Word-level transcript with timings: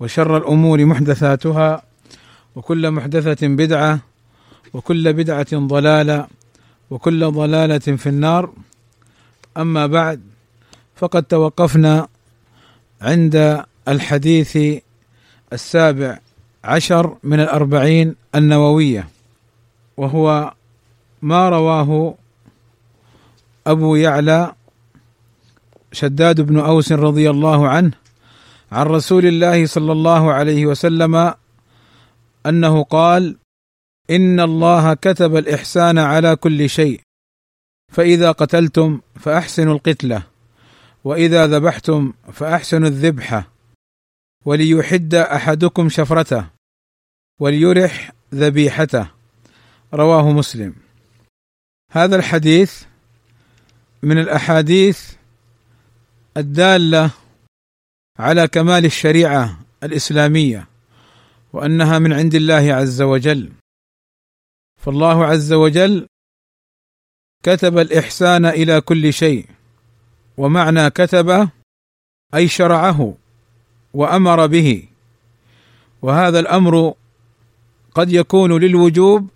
وشر 0.00 0.36
الأمور 0.36 0.84
محدثاتها 0.84 1.82
وكل 2.56 2.90
محدثة 2.90 3.48
بدعة 3.48 4.00
وكل 4.72 5.12
بدعة 5.12 5.46
ضلالة 5.54 6.26
وكل 6.90 7.30
ضلالة 7.30 7.78
في 7.78 8.08
النار. 8.08 8.52
أما 9.56 9.86
بعد 9.86 10.20
فقد 10.96 11.22
توقفنا 11.22 12.08
عند 13.02 13.64
الحديث 13.88 14.58
السابع 15.52 16.18
عشر 16.64 17.16
من 17.22 17.40
الأربعين 17.40 18.14
النووية 18.34 19.08
وهو 19.96 20.54
ما 21.22 21.48
رواه 21.48 22.14
أبو 23.66 23.96
يعلى 23.96 24.52
شداد 25.92 26.40
بن 26.40 26.58
أوس 26.58 26.92
رضي 26.92 27.30
الله 27.30 27.68
عنه 27.68 27.92
عن 28.72 28.86
رسول 28.86 29.26
الله 29.26 29.66
صلى 29.66 29.92
الله 29.92 30.32
عليه 30.32 30.66
وسلم 30.66 31.34
أنه 32.46 32.82
قال 32.82 33.36
إن 34.10 34.40
الله 34.40 34.94
كتب 34.94 35.36
الإحسان 35.36 35.98
على 35.98 36.36
كل 36.36 36.68
شيء 36.68 37.00
فإذا 37.92 38.32
قتلتم 38.32 39.00
فأحسنوا 39.16 39.74
القتلة 39.74 40.22
وإذا 41.04 41.46
ذبحتم 41.46 42.12
فأحسنوا 42.32 42.88
الذبحه 42.88 43.48
وليحد 44.44 45.14
أحدكم 45.14 45.88
شفرته 45.88 46.46
وليرح 47.40 48.12
ذبيحته 48.34 49.10
رواه 49.94 50.32
مسلم. 50.32 50.74
هذا 51.92 52.16
الحديث 52.16 52.82
من 54.02 54.18
الأحاديث 54.18 55.12
الدالة 56.36 57.10
على 58.18 58.48
كمال 58.48 58.84
الشريعة 58.84 59.58
الإسلامية 59.82 60.68
وأنها 61.52 61.98
من 61.98 62.12
عند 62.12 62.34
الله 62.34 62.74
عز 62.74 63.02
وجل. 63.02 63.52
فالله 64.80 65.24
عز 65.24 65.52
وجل 65.52 66.06
كتب 67.42 67.78
الإحسان 67.78 68.46
إلى 68.46 68.80
كل 68.80 69.12
شيء 69.12 69.46
ومعنى 70.36 70.90
كتب 70.90 71.48
أي 72.34 72.48
شرعه 72.48 73.14
وأمر 73.94 74.46
به. 74.46 74.88
وهذا 76.02 76.40
الأمر 76.40 76.94
قد 77.94 78.12
يكون 78.12 78.60
للوجوب 78.60 79.28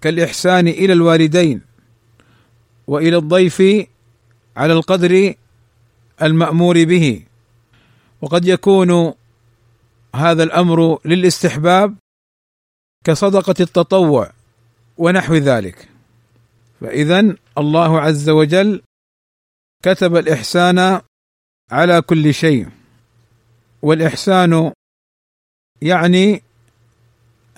كالإحسان 0.00 0.68
إلى 0.68 0.92
الوالدين 0.92 1.60
وإلى 2.86 3.16
الضيف 3.16 3.62
على 4.56 4.72
القدر 4.72 5.34
المأمور 6.22 6.84
به. 6.84 7.22
وقد 8.22 8.44
يكون 8.44 9.14
هذا 10.14 10.42
الأمر 10.42 10.98
للاستحباب 11.04 11.94
كصدقة 13.04 13.54
التطوع 13.60 14.32
ونحو 14.98 15.34
ذلك. 15.34 15.88
فاذا 16.80 17.36
الله 17.58 18.00
عز 18.00 18.28
وجل 18.28 18.82
كتب 19.84 20.16
الإحسان 20.16 21.00
على 21.70 22.02
كل 22.02 22.34
شيء. 22.34 22.68
والإحسان 23.82 24.72
يعني 25.82 26.42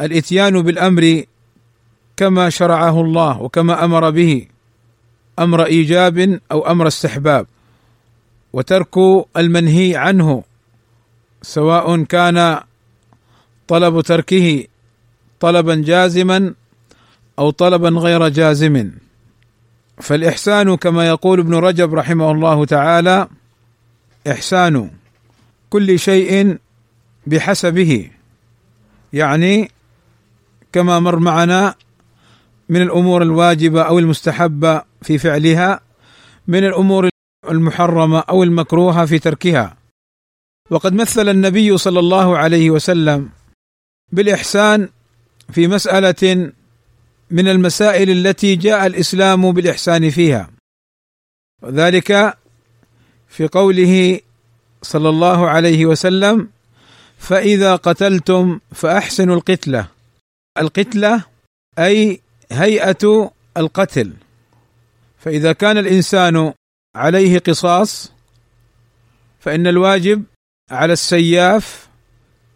الإتيان 0.01 0.63
بالأمر 0.63 1.25
كما 2.17 2.51
شرعه 2.51 3.01
الله 3.01 3.43
وكما 3.43 3.85
أمر 3.85 4.11
به 4.11 4.49
أمر 5.39 5.65
إيجاب 5.65 6.41
أو 6.53 6.67
أمر 6.71 6.87
استحباب. 6.87 7.47
وترك 8.53 8.99
المنهي 9.37 9.97
عنه 9.97 10.45
سواء 11.43 12.03
كان 12.03 12.61
طلب 13.69 14.01
تركه 14.01 14.65
طلبا 15.41 15.75
جازما 15.75 16.55
أو 17.39 17.51
طلبا 17.51 17.89
غير 17.89 18.29
جازم. 18.29 18.91
فالإحسان 20.01 20.77
كما 20.77 21.07
يقول 21.07 21.39
ابن 21.39 21.55
رجب 21.55 21.95
رحمه 21.95 22.31
الله 22.31 22.65
تعالى 22.65 23.29
إحسان 24.31 24.91
كل 25.71 25.99
شيء 25.99 26.59
بحسبه. 27.27 28.11
يعني 29.13 29.71
كما 30.73 31.01
مر 31.01 31.19
معنا 31.19 31.75
من 32.69 32.83
الأمور 32.83 33.23
الواجبة 33.23 33.83
أو 33.83 33.99
المستحبة 33.99 34.83
في 35.03 35.19
فعلها 35.19 35.81
من 36.49 36.65
الأمور 36.65 37.09
المحرمة 37.51 38.19
أو 38.19 38.43
المكروهة 38.43 39.07
في 39.07 39.19
تركها. 39.19 39.82
وقد 40.73 40.93
مثل 40.93 41.29
النبي 41.29 41.79
صلى 41.79 41.99
الله 41.99 42.39
عليه 42.39 42.71
وسلم 42.71 43.31
بالإحسان 44.13 44.89
في 45.53 45.69
مسألة 45.69 46.53
من 47.31 47.49
المسائل 47.49 48.11
التي 48.11 48.57
جاء 48.57 48.87
الإسلام 48.87 49.53
بالإحسان 49.53 50.11
فيها. 50.11 50.51
وذلك 51.63 52.39
في 53.29 53.47
قوله 53.49 54.21
صلى 54.83 55.09
الله 55.09 55.49
عليه 55.49 55.87
وسلم 55.87 56.49
فإذا 57.19 57.77
قتلتم 57.77 58.61
فأحسنوا 58.75 59.37
القتلة. 59.37 59.89
القتلة 60.59 61.25
أي 61.79 62.21
هيئة 62.53 63.33
القتل. 63.57 64.13
فإذا 65.19 65.53
كان 65.53 65.79
الإنسان 65.79 66.53
عليه 66.97 67.39
قصاص 67.39 68.13
فإن 69.41 69.67
الواجب 69.67 70.25
على 70.71 70.93
السياف 70.93 71.89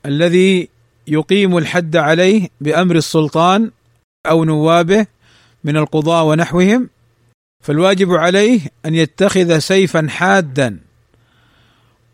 الذي 0.07 0.69
يقيم 1.07 1.57
الحد 1.57 1.97
عليه 1.97 2.49
بأمر 2.61 2.97
السلطان 2.97 3.71
أو 4.27 4.45
نوابه 4.45 5.07
من 5.65 5.77
القضاة 5.77 6.25
ونحوهم 6.25 6.89
فالواجب 7.65 8.13
عليه 8.13 8.61
أن 8.87 8.95
يتخذ 8.95 9.59
سيفا 9.59 10.07
حادا 10.09 10.79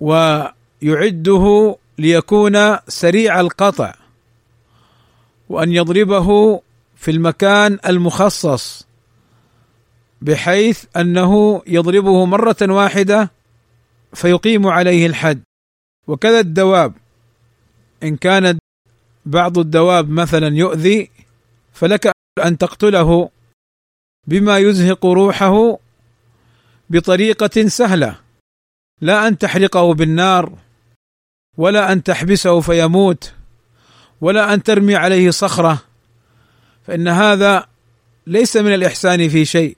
ويعده 0.01 1.77
ليكون 1.99 2.77
سريع 2.89 3.41
القطع 3.41 3.95
وأن 5.49 5.73
يضربه 5.73 6.61
في 6.97 7.11
المكان 7.11 7.79
المخصص 7.87 8.87
بحيث 10.23 10.85
أنه 10.97 11.63
يضربه 11.67 12.25
مرة 12.25 12.57
واحدة 12.63 13.31
فيقيم 14.15 14.67
عليه 14.67 15.07
الحد. 15.07 15.43
وكذا 16.07 16.41
الدواب. 16.41 16.95
إن 18.03 18.17
كانت 18.17 18.59
بعض 19.27 19.59
الدواب 19.59 20.11
مثلا 20.11 20.57
يؤذي 20.57 21.11
فلك 21.73 22.13
أن 22.45 22.59
تقتله 22.59 23.31
بما 24.27 24.59
يزهق 24.59 25.07
روحه 25.07 25.79
بطريقة 26.91 27.69
سهلة. 27.69 28.19
لا 29.01 29.29
أن 29.29 29.39
تحرقه 29.39 29.95
بالنار 29.95 30.59
ولا 31.59 31.93
أن 31.93 32.03
تحبسه 32.03 32.61
فيموت 32.61 33.33
ولا 34.21 34.55
أن 34.55 34.63
ترمي 34.63 34.95
عليه 34.95 35.31
صخرة. 35.31 35.83
فإن 36.87 37.09
هذا 37.09 37.69
ليس 38.27 38.57
من 38.57 38.75
الإحسان 38.75 39.29
في 39.29 39.45
شيء. 39.45 39.77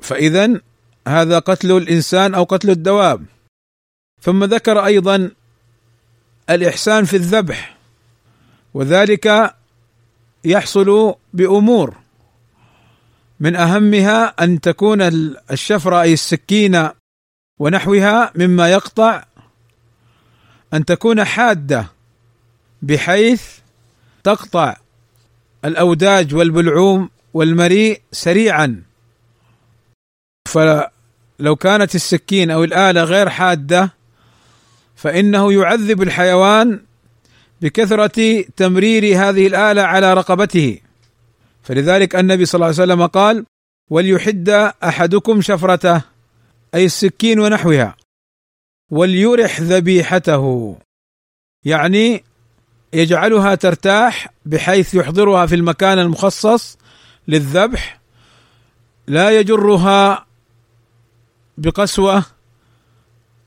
فاذا 0.00 0.60
هذا 1.08 1.38
قتل 1.38 1.72
الإنسان 1.76 2.34
أو 2.34 2.44
قتل 2.44 2.70
الدواب. 2.70 3.24
ثم 4.22 4.44
ذكر 4.44 4.86
أيضا 4.86 5.30
الإحسان 6.50 7.04
في 7.04 7.16
الذبح 7.16 7.76
وذلك 8.74 9.54
يحصل 10.44 11.14
بأمور. 11.32 11.94
من 13.40 13.56
أهمها 13.56 14.34
أن 14.44 14.60
تكون 14.60 15.02
الشفرة 15.50 16.00
أي 16.00 16.12
السكينة 16.12 16.92
ونحوها 17.60 18.32
مما 18.34 18.68
يقطع 18.70 19.24
أن 20.74 20.84
تكون 20.84 21.24
حادة 21.24 21.86
بحيث 22.82 23.42
تقطع 24.24 24.76
الأوداج 25.64 26.34
والبلعوم 26.34 27.10
والمريء 27.34 28.02
سريعا. 28.12 28.82
فلو 30.48 31.56
كانت 31.56 31.94
السكين 31.94 32.50
أو 32.50 32.64
الآلة 32.64 33.04
غير 33.04 33.28
حادة 33.28 33.97
فإنه 34.98 35.52
يعذب 35.52 36.02
الحيوان 36.02 36.80
بكثرة 37.62 38.44
تمرير 38.56 39.04
هذه 39.04 39.46
الآلة 39.46 39.82
على 39.82 40.14
رقبته. 40.14 40.78
فلذلك 41.62 42.16
النبي 42.16 42.44
صلى 42.44 42.54
الله 42.54 42.66
عليه 42.66 42.92
وسلم 42.92 43.06
قال 43.06 43.44
وليحد 43.90 44.48
أحدكم 44.84 45.40
شفرته 45.40 46.02
أي 46.74 46.84
السكين 46.84 47.40
ونحوها 47.40 47.96
وليرح 48.90 49.60
ذبيحته. 49.60 50.76
يعني 51.64 52.24
يجعلها 52.92 53.54
ترتاح 53.54 54.28
بحيث 54.46 54.94
يحضرها 54.94 55.46
في 55.46 55.54
المكان 55.54 55.98
المخصص 55.98 56.78
للذبح 57.28 58.00
لا 59.06 59.30
يجرها 59.30 60.26
بقسوة 61.58 62.24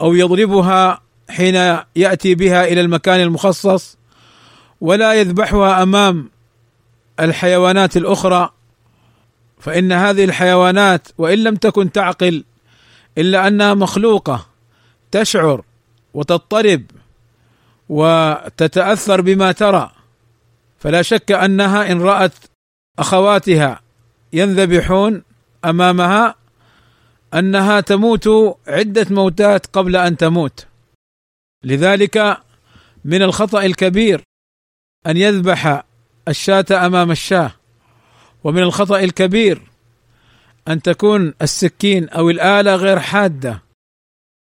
أو 0.01 0.13
يضربها 0.13 1.01
حين 1.31 1.79
يأتي 1.95 2.35
بها 2.35 2.63
إلى 2.63 2.81
المكان 2.81 3.21
المخصص 3.21 3.97
ولا 4.81 5.13
يذبحها 5.13 5.83
أمام 5.83 6.29
الحيوانات 7.19 7.97
الأخرى 7.97 8.49
فإن 9.59 9.91
هذه 9.91 10.23
الحيوانات 10.23 11.07
وإن 11.17 11.43
لم 11.43 11.55
تكن 11.55 11.91
تعقل 11.91 12.43
إلا 13.17 13.47
أنها 13.47 13.73
مخلوقة 13.73 14.45
تشعر 15.11 15.63
وتضطرب 16.13 16.83
وتتأثر 17.89 19.21
بما 19.21 19.51
ترى 19.51 19.91
فلا 20.79 21.01
شك 21.01 21.31
أنها 21.31 21.91
إن 21.91 22.01
رأت 22.01 22.33
أخواتها 22.99 23.79
ينذبحون 24.33 25.23
أمامها 25.65 26.35
أنها 27.33 27.79
تموت 27.79 28.57
عدة 28.67 29.05
موتات 29.09 29.65
قبل 29.65 29.95
أن 29.95 30.17
تموت. 30.17 30.65
لذلك 31.63 32.37
من 33.05 33.21
الخطأ 33.21 33.65
الكبير 33.65 34.21
أن 35.07 35.17
يذبح 35.17 35.83
الشاة 36.27 36.65
أمام 36.71 37.11
الشاة 37.11 37.51
ومن 38.43 38.61
الخطأ 38.61 38.99
الكبير 38.99 39.61
أن 40.67 40.81
تكون 40.81 41.33
السكين 41.41 42.09
أو 42.09 42.29
الآلة 42.29 42.75
غير 42.75 42.99
حادة 42.99 43.61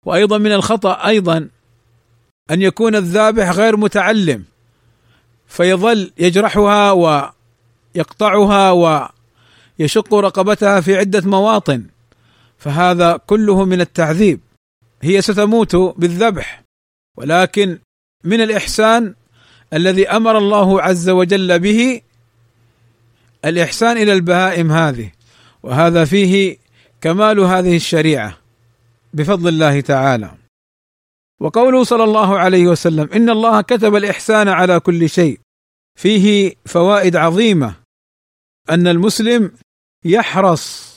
وأيضا 0.06 0.38
من 0.38 0.52
الخطأ 0.52 1.06
أيضا 1.06 1.48
أن 2.50 2.62
يكون 2.62 2.96
الذابح 2.96 3.50
غير 3.50 3.76
متعلم 3.76 4.44
فيظل 5.46 6.12
يجرحها 6.18 6.92
ويقطعها 6.92 8.70
ويشق 8.70 10.14
رقبتها 10.14 10.80
في 10.80 10.96
عدة 10.96 11.22
مواطن 11.30 11.84
فهذا 12.58 13.16
كله 13.16 13.64
من 13.64 13.80
التعذيب. 13.80 14.40
هي 15.02 15.22
ستموت 15.22 15.76
بالذبح. 15.76 16.65
ولكن 17.16 17.78
من 18.24 18.40
الإحسان 18.40 19.14
الذي 19.72 20.08
أمر 20.08 20.38
الله 20.38 20.82
عز 20.82 21.08
وجل 21.08 21.58
به 21.58 22.00
الإحسان 23.44 23.96
إلى 23.96 24.12
البهائم 24.12 24.72
هذه 24.72 25.10
وهذا 25.62 26.04
فيه 26.04 26.56
كمال 27.00 27.40
هذه 27.40 27.76
الشريعة 27.76 28.38
بفضل 29.14 29.48
الله 29.48 29.80
تعالى. 29.80 30.34
وقوله 31.40 31.84
صلى 31.84 32.04
الله 32.04 32.38
عليه 32.38 32.66
وسلم 32.66 33.08
إن 33.12 33.30
الله 33.30 33.60
كتب 33.60 33.96
الإحسان 33.96 34.48
على 34.48 34.80
كل 34.80 35.08
شيء 35.08 35.40
فيه 35.98 36.54
فوائد 36.66 37.16
عظيمة. 37.16 37.74
أن 38.70 38.86
المسلم 38.86 39.52
يحرص 40.04 40.96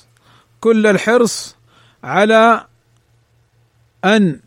كل 0.59 0.87
الحرص 0.87 1.55
على 2.03 2.67
أن 4.05 4.39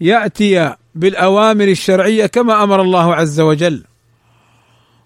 يأتي 0.00 0.76
بالأوامر 0.94 1.68
الشرعية 1.68 2.26
كما 2.26 2.62
أمر 2.62 2.82
الله 2.82 3.14
عز 3.14 3.40
وجل. 3.40 3.84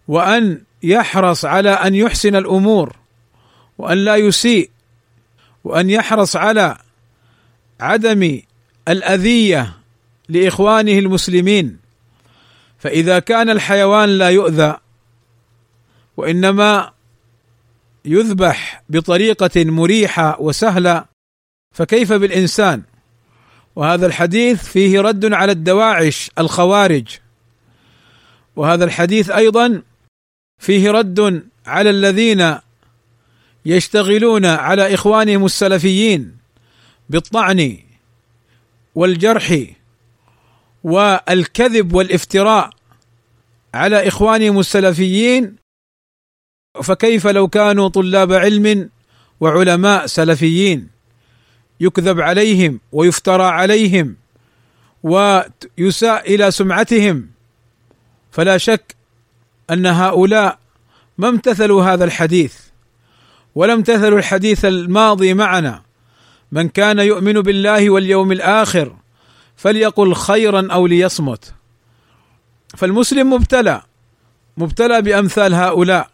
وأن 0.08 0.62
يحرص 0.82 1.44
على 1.44 1.70
أن 1.70 1.94
يحسن 1.94 2.36
الأمور 2.36 2.96
وأن 3.78 3.98
لا 3.98 4.16
يسيء 4.16 4.70
وأن 5.64 5.90
يحرص 5.90 6.36
على 6.36 6.78
عدم 7.80 8.40
الأذية 8.88 9.76
لإخوانه 10.28 10.98
المسلمين. 10.98 11.78
فإذا 12.78 13.18
كان 13.18 13.50
الحيوان 13.50 14.08
لا 14.08 14.30
يؤذى 14.30 14.76
وإنما 16.16 16.92
يذبح 18.04 18.82
بطريقة 18.88 19.64
مريحة 19.64 20.40
وسهلة 20.40 21.04
فكيف 21.74 22.12
بالإنسان؟ 22.12 22.82
وهذا 23.78 24.06
الحديث 24.06 24.64
فيه 24.64 25.00
رد 25.00 25.32
على 25.32 25.52
الدواعش 25.52 26.30
الخوارج. 26.38 27.06
وهذا 28.56 28.84
الحديث 28.84 29.30
أيضا 29.30 29.82
فيه 30.58 30.90
رد 30.90 31.42
على 31.66 31.90
الذين 31.90 32.58
يشتغلون 33.66 34.44
على 34.46 34.94
إخوانهم 34.94 35.44
السلفيين 35.44 36.36
بالطعن 37.08 37.78
والجرح 38.94 39.64
والكذب 40.84 41.92
والافتراء 41.92 42.70
على 43.74 44.08
إخوانهم 44.08 44.58
السلفيين. 44.58 45.56
فكيف 46.82 47.26
لو 47.26 47.48
كانوا 47.48 47.88
طلاب 47.88 48.32
علم 48.32 48.90
وعلماء 49.40 50.06
سلفيين؟ 50.06 50.97
يكذب 51.80 52.20
عليهم 52.20 52.80
ويفترى 52.92 53.44
عليهم 53.44 54.16
ويساء 55.02 56.34
إلى 56.34 56.50
سمعتهم. 56.50 57.30
فلا 58.30 58.58
شك 58.58 58.96
أن 59.70 59.86
هؤلاء 59.86 60.58
ما 61.18 61.28
امتثلوا 61.28 61.82
هذا 61.82 62.04
الحديث 62.04 62.54
ولا 63.54 63.72
امتثلوا 63.72 64.18
الحديث 64.18 64.64
الماضي 64.64 65.34
معنا. 65.34 65.82
من 66.52 66.68
كان 66.68 66.98
يؤمن 66.98 67.32
بالله 67.32 67.90
واليوم 67.90 68.32
الآخر 68.32 68.96
فليقل 69.56 70.14
خيرا 70.14 70.68
أو 70.72 70.86
ليصمت. 70.86 71.54
فالمسلم 72.76 73.32
مبتلى 73.32 73.82
مبتلى 74.56 75.02
بأمثال 75.02 75.54
هؤلاء. 75.54 76.10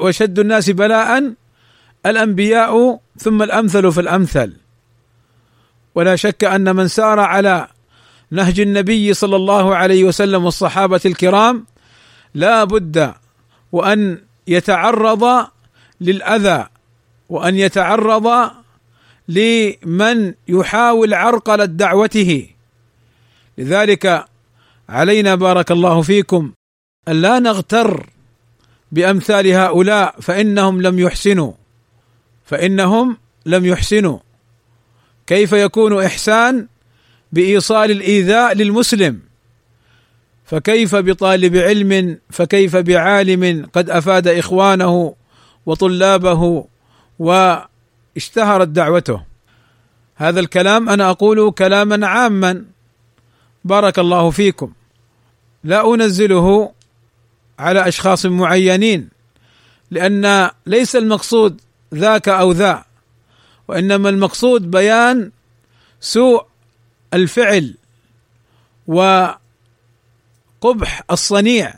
وشد 0.00 0.38
الناس 0.38 0.70
بلاء 0.70 1.34
الأنبياء 2.06 3.00
ثم 3.18 3.42
الأمثل 3.42 3.92
فالامثل 3.92 4.52
ولا 5.98 6.16
شك 6.16 6.44
أن 6.44 6.76
من 6.76 6.88
سار 6.88 7.20
على 7.20 7.68
نهج 8.30 8.60
النبي 8.60 9.14
صلى 9.14 9.36
الله 9.36 9.76
عليه 9.76 10.04
وسلم 10.04 10.44
والصحابة 10.44 11.00
الكرام 11.06 11.66
لا 12.34 12.64
بد 12.64 13.14
وأن 13.72 14.18
يتعرض 14.46 15.46
للأذى 16.00 16.66
وأن 17.28 17.54
يتعرض 17.56 18.50
لمن 19.28 20.34
يحاول 20.48 21.14
عرقله 21.14 21.64
دعوته. 21.64 22.48
لذلك 23.58 24.24
علينا 24.88 25.34
بارك 25.34 25.70
الله 25.70 26.02
فيكم 26.02 26.52
أن 27.08 27.22
لا 27.22 27.38
نغتر 27.38 28.10
بأمثال 28.92 29.52
هؤلاء 29.52 30.20
فإنهم 30.20 30.82
لم 30.82 30.98
يحسنوا 30.98 31.52
فإنهم 32.44 33.16
لم 33.46 33.66
يحسنوا. 33.66 34.27
كيف 35.28 35.52
يكون 35.52 36.04
إحسان 36.04 36.66
بإيصال 37.32 37.90
الإيذاء 37.90 38.54
للمسلم؟ 38.54 39.20
فكيف 40.44 40.94
بطالب 40.94 41.56
علم 41.56 42.18
فكيف 42.30 42.76
بعالم 42.76 43.66
قد 43.72 43.90
أفاد 43.90 44.28
إخوانه 44.28 45.14
وطلابه 45.66 46.64
واشتهرت 47.18 48.68
دعوته؟ 48.68 49.22
هذا 50.16 50.40
الكلام 50.40 50.88
أنا 50.88 51.10
أقول 51.10 51.50
كلاما 51.50 52.06
عاما. 52.06 52.64
بارك 53.64 53.98
الله 53.98 54.30
فيكم. 54.30 54.72
لا 55.64 55.94
أنزله 55.94 56.72
على 57.58 57.88
أشخاص 57.88 58.26
معينين 58.26 59.08
لأن 59.90 60.50
ليس 60.66 60.96
المقصود 60.96 61.60
ذاك 61.94 62.28
أو 62.28 62.52
ذا. 62.52 62.84
وإنما 63.68 64.08
المقصود 64.08 64.70
بيان 64.70 65.30
سوء 66.00 66.46
الفعل 67.14 67.74
وقبح 68.86 69.38
الصنيع 71.10 71.74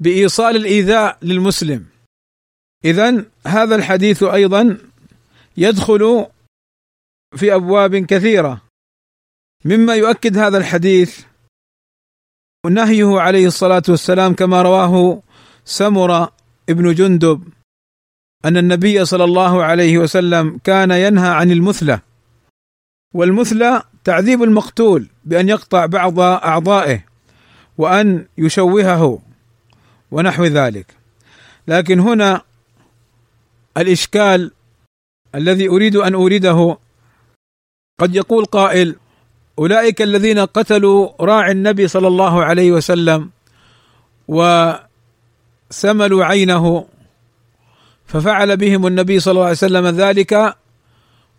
بإيصال 0.00 0.56
الإيذاء 0.56 1.18
للمسلم. 1.22 1.86
اذا 2.84 3.24
هذا 3.46 3.74
الحديث 3.74 4.22
أيضا 4.22 4.78
يدخل 5.56 6.26
في 7.36 7.54
أبواب 7.54 7.96
كثيرة. 7.96 8.62
مما 9.64 9.94
يؤكد 9.94 10.38
هذا 10.38 10.58
الحديث 10.58 11.20
نهيه 12.66 13.20
عليه 13.20 13.46
الصلاة 13.46 13.82
والسلام 13.88 14.34
كما 14.34 14.62
رواه 14.62 15.22
سمرة 15.64 16.32
ابن 16.68 16.94
جندب. 16.94 17.59
أن 18.44 18.56
النبي 18.56 19.04
صلى 19.04 19.24
الله 19.24 19.64
عليه 19.64 19.98
وسلم 19.98 20.60
كان 20.64 20.90
ينهى 20.90 21.28
عن 21.28 21.50
المثلة. 21.50 22.00
والمثلى 23.14 23.82
تعذيب 24.04 24.42
المقتول 24.42 25.06
بأن 25.24 25.48
يقطع 25.48 25.86
بعض 25.86 26.20
أعضائه 26.20 27.04
وأن 27.78 28.26
يشوهه 28.38 29.22
ونحو 30.10 30.44
ذلك. 30.44 30.86
لكن 31.68 32.00
هنا 32.00 32.42
الإشكال 33.76 34.50
الذي 35.34 35.68
أريد 35.68 35.96
أن 35.96 36.14
أورده 36.14 36.76
قد 38.00 38.14
يقول 38.16 38.44
قائل 38.44 38.96
أولئك 39.58 40.02
الذين 40.02 40.38
قتلوا 40.38 41.08
راعي 41.20 41.52
النبي 41.52 41.88
صلى 41.88 42.08
الله 42.08 42.44
عليه 42.44 42.72
وسلم 42.72 43.30
وسملوا 44.28 44.84
عينه 46.24 46.86
ففعل 48.12 48.56
بهم 48.56 48.86
النبي 48.86 49.20
صلى 49.20 49.32
الله 49.32 49.42
عليه 49.42 49.52
وسلم 49.52 49.86
ذلك 49.86 50.56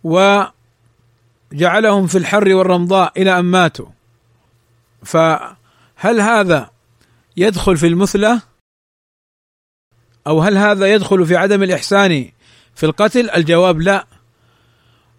وجعلهم 0.04 2.06
في 2.06 2.18
الحر 2.18 2.54
والرمضاء 2.54 3.12
إلى 3.16 3.38
أن 3.38 3.44
ماتوا. 3.44 3.86
فهل 5.04 6.20
هذا 6.20 6.70
يدخل 7.36 7.76
في 7.76 7.86
المثلى 7.86 8.40
أو 10.26 10.40
هل 10.40 10.56
هذا 10.56 10.92
يدخل 10.92 11.26
في 11.26 11.36
عدم 11.36 11.62
الإحسان 11.62 12.30
في 12.74 12.86
القتل؟ 12.86 13.30
الجواب 13.30 13.80
لا. 13.80 14.06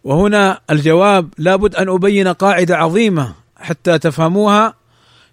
وهنا 0.04 0.62
الجواب 0.70 1.30
لابد 1.38 1.76
أن 1.76 1.90
أبين 1.90 2.28
قاعدة 2.28 2.78
عظيمة 2.78 3.36
حتى 3.58 4.00
تفهموها 4.00 4.74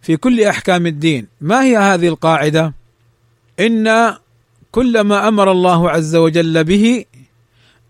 في 0.02 0.16
كل 0.16 0.42
أحكام 0.42 0.86
الدين. 0.86 1.28
ما 1.40 1.62
هي 1.62 1.76
هذه 1.76 2.08
القاعدة؟ 2.08 2.74
إن 3.60 4.14
كل 4.72 5.00
ما 5.00 5.28
أمر 5.28 5.52
الله 5.52 5.90
عز 5.90 6.16
وجل 6.16 6.64
به 6.64 7.04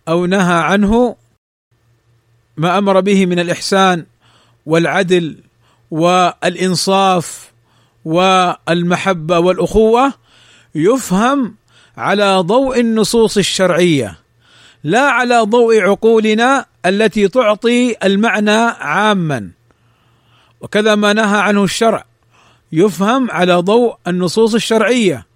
أو 0.08 0.26
نهى 0.26 0.54
عنه 0.54 1.16
ما 2.56 2.78
أمر 2.78 3.00
به 3.00 3.26
من 3.26 3.38
الإحسان 3.38 4.06
والعدل 4.66 5.36
والإنصاف 5.90 7.52
والمحبة 8.04 9.38
والأخوة 9.38 10.12
يفهم 10.74 11.54
على 11.96 12.36
ضوء 12.36 12.80
النصوص 12.80 13.36
الشرعية 13.36 14.18
لا 14.84 15.00
على 15.00 15.40
ضوء 15.40 15.80
عقولنا 15.80 16.66
التي 16.86 17.28
تعطي 17.28 17.96
المعنى 18.04 18.60
عاما. 18.80 19.50
وكذا 20.60 20.94
ما 20.94 21.12
نهى 21.12 21.40
عنه 21.40 21.64
الشرع 21.64 22.04
يفهم 22.72 23.30
على 23.30 23.54
ضوء 23.54 23.96
النصوص 24.06 24.54
الشرعية. 24.54 25.26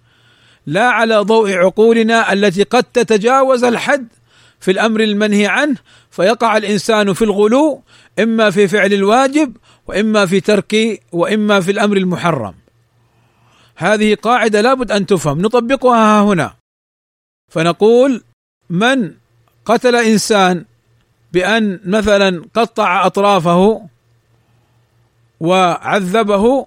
لا 0.65 0.83
على 0.83 1.17
ضوء 1.17 1.51
عقولنا 1.51 2.33
التي 2.33 2.63
قد 2.63 2.83
تتجاوز 2.83 3.63
الحد 3.63 4.07
في 4.59 4.71
الأمر 4.71 4.99
المنهي 4.99 5.47
عنه 5.47 5.75
فيقع 6.11 6.57
الإنسان 6.57 7.13
في 7.13 7.21
الغلو 7.21 7.81
إما 8.19 8.49
في 8.49 8.67
فعل 8.67 8.93
الواجب 8.93 9.57
وإما 9.87 10.25
في 10.25 10.39
ترك 10.39 11.01
وإما 11.11 11.61
في 11.61 11.71
الأمر 11.71 11.97
المحرم. 11.97 12.53
هذه 13.75 14.15
قاعدة 14.15 14.61
لابد 14.61 14.91
أن 14.91 15.05
تفهم 15.05 15.41
نطبقها 15.41 16.21
هنا 16.21 16.53
فنقول 17.51 18.23
من 18.69 19.13
قتل 19.65 19.95
إنسان 19.95 20.65
بأن 21.33 21.79
مثلا 21.85 22.45
قطع 22.53 23.05
أطرافه 23.05 23.81
وعذبه 25.39 26.65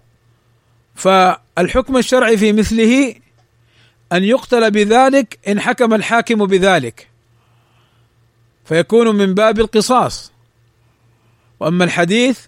فالحكم 0.94 1.96
الشرعي 1.96 2.36
في 2.36 2.52
مثله 2.52 3.14
أن 4.12 4.24
يقتل 4.24 4.70
بذلك 4.70 5.38
إن 5.48 5.60
حكم 5.60 5.94
الحاكم 5.94 6.46
بذلك. 6.46 7.08
فيكون 8.64 9.16
من 9.16 9.34
باب 9.34 9.60
القصاص. 9.60 10.32
وأما 11.60 11.84
الحديث 11.84 12.40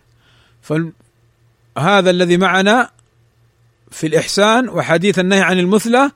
فهذا 0.63 2.11
الذي 2.11 2.37
معنا 2.37 2.91
في 3.91 4.07
الإحسان 4.07 4.69
وحديث 4.69 5.19
النهي 5.19 5.41
عن 5.41 5.59
المثلى 5.59 6.11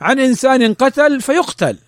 عن 0.00 0.20
إنسان 0.20 0.74
قتل 0.74 1.20
فيقتل. 1.20 1.78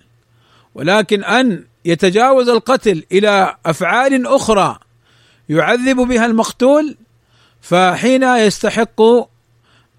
ولكن 0.74 1.24
أن 1.24 1.64
يتجاوز 1.84 2.48
القتل 2.48 3.04
إلى 3.12 3.56
أفعال 3.66 4.26
أخرى 4.26 4.78
يعذب 5.48 5.96
بها 5.96 6.26
المقتول 6.26 6.96
فحين 7.60 8.22
يستحق 8.22 9.00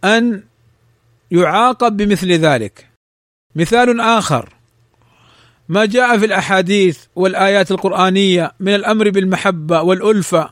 أن 0.03 0.43
يعاقب 1.31 1.97
بمثل 1.97 2.31
ذلك. 2.31 2.94
مثال 3.55 3.99
آخر. 3.99 4.49
ما 5.69 5.85
جاء 5.85 6.17
في 6.17 6.25
الأحاديث 6.25 6.99
والآيات 7.15 7.71
القرآنية 7.71 8.51
من 8.59 8.75
الأمر 8.75 9.09
بالمحبة 9.09 9.81
والألفة 9.81 10.49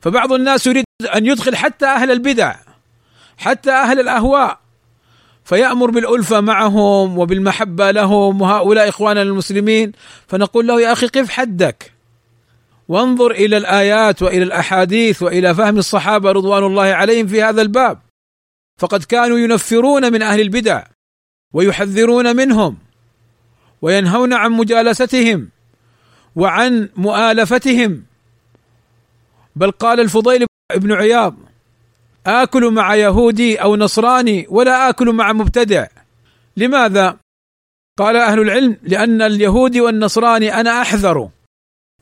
فبعض 0.00 0.32
الناس 0.32 0.66
يريد 0.66 0.84
أن 1.14 1.26
يدخل 1.26 1.56
حتى 1.56 1.86
أهل 1.86 2.10
البدع 2.10 2.54
حتى 3.38 3.70
أهل 3.70 4.00
الأهواء 4.00 4.58
فيأمر 5.44 5.90
بالألفة 5.90 6.40
معهم 6.40 7.18
وبالمحبة 7.18 7.90
لهم 7.90 8.42
وهؤلاء 8.42 8.88
إخواننا 8.88 9.22
المسلمين. 9.22 9.92
فنقول 10.28 10.66
له 10.66 10.80
يا 10.80 10.92
أخي 10.92 11.06
قف 11.06 11.30
حدك. 11.30 11.92
وانظر 12.88 13.30
إلى 13.30 13.56
الآيات 13.56 14.22
وإلى 14.22 14.42
الأحاديث 14.42 15.22
وإلى 15.22 15.54
فهم 15.54 15.78
الصحابة 15.78 16.32
رضوان 16.32 16.64
الله 16.64 16.82
عليهم 16.82 17.26
في 17.26 17.42
هذا 17.42 17.62
الباب. 17.62 17.98
فقد 18.78 19.04
كانوا 19.04 19.38
ينفرون 19.38 20.12
من 20.12 20.22
أهل 20.22 20.40
البدع. 20.40 20.82
ويحذرون 21.52 22.36
منهم 22.36 22.78
وينهون 23.82 24.32
عن 24.32 24.52
مجالستهم 24.52 25.48
وعن 26.36 26.88
مؤالفتهم. 26.96 28.04
بل 29.56 29.70
قال 29.70 30.00
الفضيل 30.00 30.46
بن 30.76 30.92
عياض 30.92 31.36
آكل 32.26 32.70
مع 32.70 32.94
يهودي 32.94 33.62
أو 33.62 33.76
نصراني 33.76 34.46
ولا 34.48 34.88
آكل 34.88 35.12
مع 35.12 35.32
مبتدع. 35.32 35.86
لماذا؟ 36.56 37.16
قال 37.98 38.16
أهل 38.16 38.40
العلم 38.40 38.76
لأن 38.82 39.22
اليهودي 39.22 39.80
والنصراني 39.80 40.60
أنا 40.60 40.82
أحذر 40.82 41.28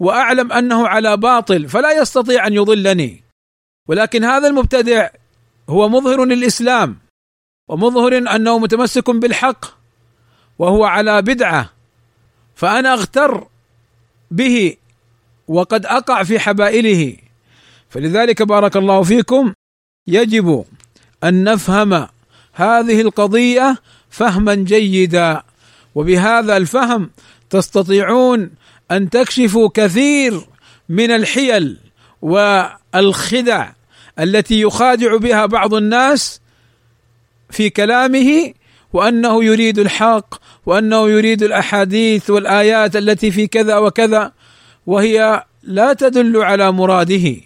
وأعلم 0.01 0.53
أنه 0.53 0.89
على 0.89 1.17
باطل 1.17 1.69
فلا 1.69 1.93
يستطيع 1.93 2.47
أن 2.47 2.53
يضلني. 2.53 3.23
ولكن 3.89 4.25
هذا 4.25 4.49
المبتدع 4.49 5.09
هو 5.69 5.89
مظهر 5.89 6.25
للإسلام. 6.25 7.08
ومظهر 7.69 8.19
أنه 8.19 8.59
متمسك 8.59 9.11
بالحق 9.11 9.67
وهو 10.59 10.85
على 10.85 11.23
بدعة 11.23 11.71
فأنا 12.55 12.93
أغتر 12.93 13.47
به 14.31 14.77
وقد 15.49 15.87
أقع 15.87 16.23
في 16.23 16.39
حبائله. 16.39 17.17
فلذلك 17.91 18.43
بارك 18.43 18.77
الله 18.77 19.03
فيكم 19.03 19.53
يجب 20.07 20.65
أن 21.25 21.45
نفهم 21.45 22.07
هذه 22.53 23.01
القضية 23.01 23.77
فهما 24.11 24.55
جيدا. 24.55 25.43
وبهذا 25.95 26.57
الفهم 26.57 27.11
تستطيعون 27.51 28.51
أن 28.91 29.11
تكشفوا 29.11 29.69
كثير 29.75 30.41
من 30.89 31.11
الحيل 31.11 31.79
والخدع 32.23 33.73
التي 34.19 34.61
يخادع 34.61 35.17
بها 35.17 35.47
بعض 35.47 35.75
الناس 35.75 36.41
في 37.51 37.71
كلامه 37.71 38.53
وأنه 38.93 39.45
يريد 39.45 39.79
الحق 39.79 40.35
وأنه 40.67 41.11
يريد 41.11 41.43
الأحاديث 41.43 42.31
والآيات 42.31 42.97
التي 42.97 43.31
في 43.31 43.47
كذا 43.47 43.79
وكذا 43.79 44.33
وهي 44.87 45.45
لا 45.63 45.93
تدل 45.93 46.37
على 46.37 46.73
مراده 46.73 47.37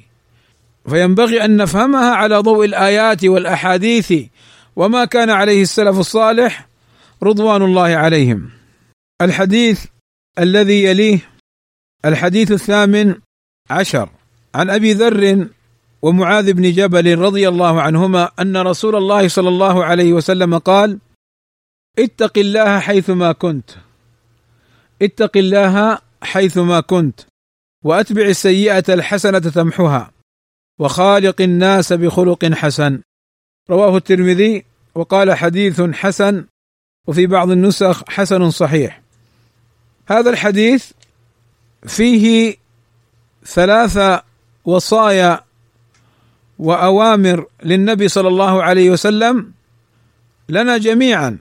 فينبغي 0.88 1.44
أن 1.44 1.56
نفهمها 1.56 2.10
على 2.14 2.38
ضوء 2.38 2.64
الآيات 2.64 3.24
والأحاديث 3.24 4.12
وما 4.76 5.04
كان 5.04 5.30
عليه 5.30 5.62
السلف 5.62 5.98
الصالح 5.98 6.68
رضوان 7.22 7.62
الله 7.62 7.96
عليهم. 7.96 8.50
الحديث 9.22 9.84
الذي 10.38 10.84
يليه 10.84 11.18
الحديث 12.04 12.52
الثامن 12.52 13.14
عشر 13.70 14.08
عن 14.54 14.70
أبي 14.70 14.92
ذر 14.92 15.46
ومعاذ 16.02 16.52
بن 16.52 16.72
جبل 16.72 17.18
رضي 17.18 17.48
الله 17.48 17.82
عنهما 17.82 18.30
أن 18.40 18.56
رسول 18.56 18.96
الله 18.96 19.28
صلى 19.28 19.48
الله 19.48 19.84
عليه 19.84 20.12
وسلم 20.12 20.58
قال: 20.58 20.98
اتق 21.98 22.38
الله 22.38 22.80
حيثما 22.80 23.32
كنت. 23.32 23.70
اتق 25.02 25.36
الله 25.36 25.98
حيثما 26.22 26.80
كنت 26.80 27.20
وأتبع 27.84 28.22
السيئة 28.22 28.84
الحسنة 28.88 29.38
تمحها 29.38 30.10
وخالق 30.80 31.40
الناس 31.40 31.92
بخلق 31.92 32.44
حسن. 32.44 33.00
رواه 33.70 33.96
الترمذي 33.96 34.64
وقال 34.94 35.34
حديث 35.34 35.80
حسن 35.80 36.46
وفي 37.08 37.26
بعض 37.26 37.50
النسخ 37.50 38.04
حسن 38.08 38.50
صحيح. 38.50 39.02
هذا 40.06 40.30
الحديث 40.30 40.92
فيه 41.86 42.56
ثلاث 43.44 44.22
وصايا 44.64 45.40
وأوامر 46.62 47.46
للنبي 47.64 48.08
صلى 48.08 48.28
الله 48.28 48.62
عليه 48.62 48.90
وسلم 48.90 49.52
لنا 50.48 50.78
جميعا 50.78 51.38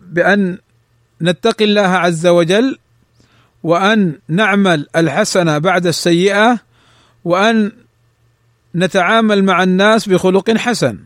بأن 0.00 0.58
نتقي 1.22 1.64
الله 1.64 1.88
عز 1.88 2.26
وجل 2.26 2.78
وأن 3.62 4.18
نعمل 4.28 4.86
الحسنة 4.96 5.58
بعد 5.58 5.86
السيئة 5.86 6.58
وأن 7.24 7.72
نتعامل 8.74 9.44
مع 9.44 9.62
الناس 9.62 10.08
بخلق 10.08 10.50
حسن. 10.50 10.98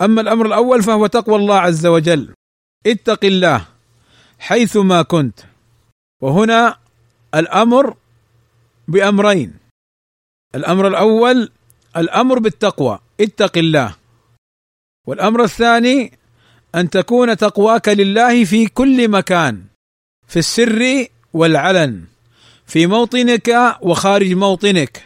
أما 0.00 0.20
الأمر 0.20 0.46
الأول 0.46 0.82
فهو 0.82 1.06
تقوى 1.06 1.36
الله 1.36 1.58
عز 1.58 1.86
وجل. 1.86 2.34
اتق 2.86 3.24
الله 3.24 3.66
حيثما 4.38 5.02
كنت. 5.02 5.40
وهنا 6.22 6.76
الأمر 7.34 7.96
بأمرين. 8.88 9.54
الأمر 10.54 10.88
الأول 10.88 11.50
الأمر 11.96 12.38
بالتقوى 12.38 12.98
اتق 13.20 13.58
الله. 13.58 13.94
والأمر 15.06 15.44
الثاني 15.44 16.12
أن 16.74 16.90
تكون 16.90 17.36
تقواك 17.36 17.88
لله 17.88 18.44
في 18.44 18.66
كل 18.66 19.08
مكان 19.08 19.62
في 20.28 20.38
السر 20.38 21.06
والعلن 21.32 22.04
في 22.66 22.86
موطنك 22.86 23.76
وخارج 23.82 24.32
موطنك 24.32 25.04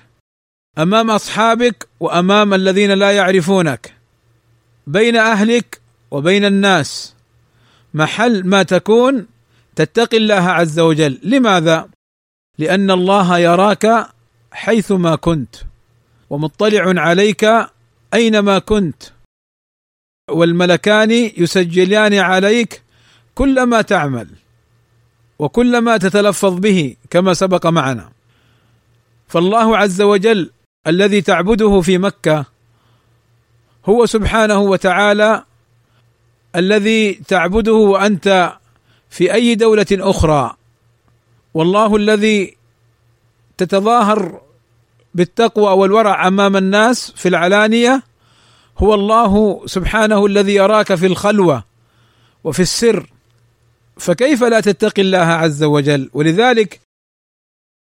أمام 0.78 1.10
أصحابك 1.10 1.88
وأمام 2.00 2.54
الذين 2.54 2.90
لا 2.90 3.10
يعرفونك 3.12 3.94
بين 4.86 5.16
أهلك 5.16 5.80
وبين 6.10 6.44
الناس. 6.44 7.14
محل 7.94 8.46
ما 8.46 8.62
تكون 8.62 9.26
تتقي 9.76 10.16
الله 10.16 10.34
عز 10.34 10.78
وجل. 10.78 11.18
لماذا؟ 11.22 11.88
لأن 12.58 12.90
الله 12.90 13.38
يراك 13.38 14.08
حيثما 14.52 15.16
كنت. 15.16 15.69
ومطلع 16.30 17.00
عليك 17.00 17.46
أينما 18.14 18.58
كنت. 18.58 19.02
والملكان 20.30 21.10
يسجلان 21.10 22.14
عليك 22.14 22.82
كل 23.34 23.62
ما 23.62 23.82
تعمل 23.82 24.28
وكل 25.38 25.78
ما 25.78 25.96
تتلفظ 25.96 26.58
به 26.58 26.96
كما 27.10 27.34
سبق 27.34 27.66
معنا. 27.66 28.12
فالله 29.28 29.76
عز 29.76 30.02
وجل 30.02 30.50
الذي 30.86 31.22
تعبده 31.22 31.80
في 31.80 31.98
مكة 31.98 32.44
هو 33.86 34.06
سبحانه 34.06 34.58
وتعالى 34.58 35.44
الذي 36.56 37.14
تعبده 37.14 37.72
وأنت 37.72 38.52
في 39.10 39.34
أي 39.34 39.54
دولة 39.54 39.86
أخرى. 39.92 40.56
والله 41.54 41.96
الذي 41.96 42.56
تتظاهر 43.56 44.49
بالتقوى 45.14 45.72
والورع 45.72 46.28
أمام 46.28 46.56
الناس 46.56 47.10
في 47.10 47.28
العلانية 47.28 48.02
هو 48.78 48.94
الله 48.94 49.62
سبحانه 49.66 50.26
الذي 50.26 50.54
يراك 50.54 50.94
في 50.94 51.06
الخلوة 51.06 51.64
وفي 52.44 52.62
السر. 52.62 53.10
فكيف 53.96 54.44
لا 54.44 54.60
تتقي 54.60 55.02
الله 55.02 55.18
عز 55.18 55.62
وجل؟ 55.62 56.10
ولذلك 56.12 56.80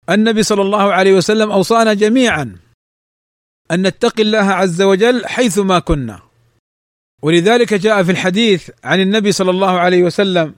النبي 0.09 0.43
صلى 0.43 0.61
الله 0.61 0.93
عليه 0.93 1.13
وسلم 1.13 1.51
أوصانا 1.51 1.93
جميعا 1.93 2.55
أن 3.71 3.87
نتقي 3.87 4.23
الله 4.23 4.51
عز 4.51 4.81
وجل 4.81 5.25
حيثما 5.25 5.79
كنا. 5.79 6.19
ولذلك 7.21 7.73
جاء 7.73 8.03
في 8.03 8.11
الحديث 8.11 8.69
عن 8.83 8.99
النبي 8.99 9.31
صلى 9.31 9.51
الله 9.51 9.79
عليه 9.79 10.03
وسلم 10.03 10.55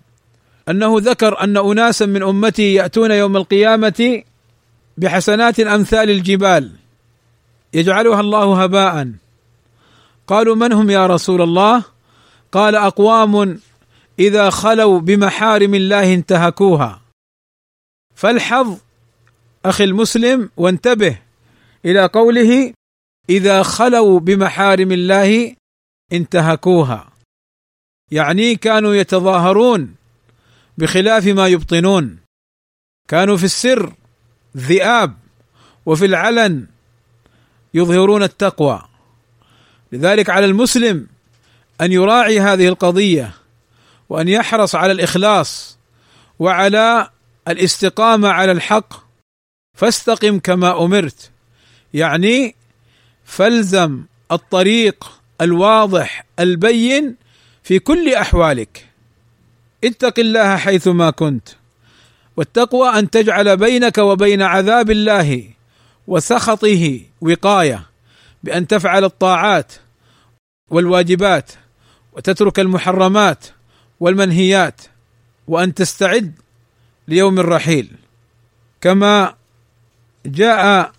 أنه 0.69 0.95
ذكر 0.99 1.41
أن 1.41 1.57
اناسا 1.57 2.05
من 2.05 2.23
أمتي 2.23 2.73
يأتون 2.73 3.11
يوم 3.11 3.37
القيامة 3.37 4.23
بحسنات 4.97 5.59
أمثال 5.59 6.09
الجبال 6.09 6.71
يجعلها 7.73 8.19
الله 8.19 8.63
هباء. 8.63 9.11
قالوا 10.27 10.55
من 10.55 10.73
هم 10.73 10.89
يا 10.89 11.07
رسول 11.07 11.41
الله؟ 11.41 11.83
قال 12.51 12.75
أقوام 12.75 13.59
إذا 14.19 14.49
خلوا 14.49 14.99
بمحارم 14.99 15.75
الله 15.75 16.13
انتهكوها. 16.13 17.01
فالحظ 18.15 18.77
أخي 19.65 19.83
المسلم 19.83 20.49
وانتبه 20.57 21.19
إلى 21.85 22.05
قوله 22.05 22.73
إذا 23.29 23.63
خلوا 23.63 24.19
بمحارم 24.19 24.91
الله 24.91 25.55
انتهكوها. 26.13 27.11
يعني 28.11 28.55
كانوا 28.55 28.93
يتظاهرون 28.93 29.95
بخلاف 30.77 31.27
ما 31.27 31.47
يبطنون. 31.47 32.19
كانوا 33.09 33.37
في 33.37 33.43
السر 33.43 33.93
ذئاب 34.57 35.13
وفي 35.85 36.05
العلن 36.05 36.67
يظهرون 37.73 38.23
التقوى. 38.23 38.81
لذلك 39.91 40.29
على 40.29 40.45
المسلم 40.45 41.07
أن 41.81 41.91
يراعي 41.91 42.39
هذه 42.39 42.67
القضية 42.67 43.33
وأن 44.09 44.27
يحرص 44.27 44.75
على 44.75 44.91
الإخلاص 44.91 45.77
وعلى 46.39 47.09
الاستقامة 47.47 48.29
على 48.29 48.51
الحق. 48.51 48.93
فاستقم 49.77 50.39
كما 50.39 50.83
أمرت. 50.85 51.31
يعني 51.93 52.55
فالزم 53.25 54.03
الطريق 54.31 55.11
الواضح 55.41 56.25
البين 56.39 57.15
في 57.63 57.79
كل 57.79 58.13
أحوالك. 58.13 58.87
اتق 59.83 60.19
الله 60.19 60.57
حيثما 60.57 61.09
كنت. 61.09 61.49
والتقوى 62.37 62.89
أن 62.89 63.09
تجعل 63.09 63.57
بينك 63.57 63.97
وبين 63.97 64.41
عذاب 64.41 64.91
الله 64.91 65.49
وسخطه 66.07 67.01
وقاية 67.21 67.85
بأن 68.43 68.67
تفعل 68.67 69.03
الطاعات 69.03 69.73
والواجبات 70.69 71.51
وتترك 72.13 72.59
المحرمات 72.59 73.45
والمنهيات 73.99 74.81
وأن 75.47 75.73
تستعد 75.73 76.33
ليوم 77.07 77.39
الرحيل. 77.39 77.91
كما 78.81 79.35
جاء 80.25 80.91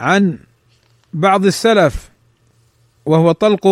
عن 0.00 0.38
بعض 1.12 1.44
السلف 1.44 2.10
وهو 3.06 3.32
طلق 3.32 3.66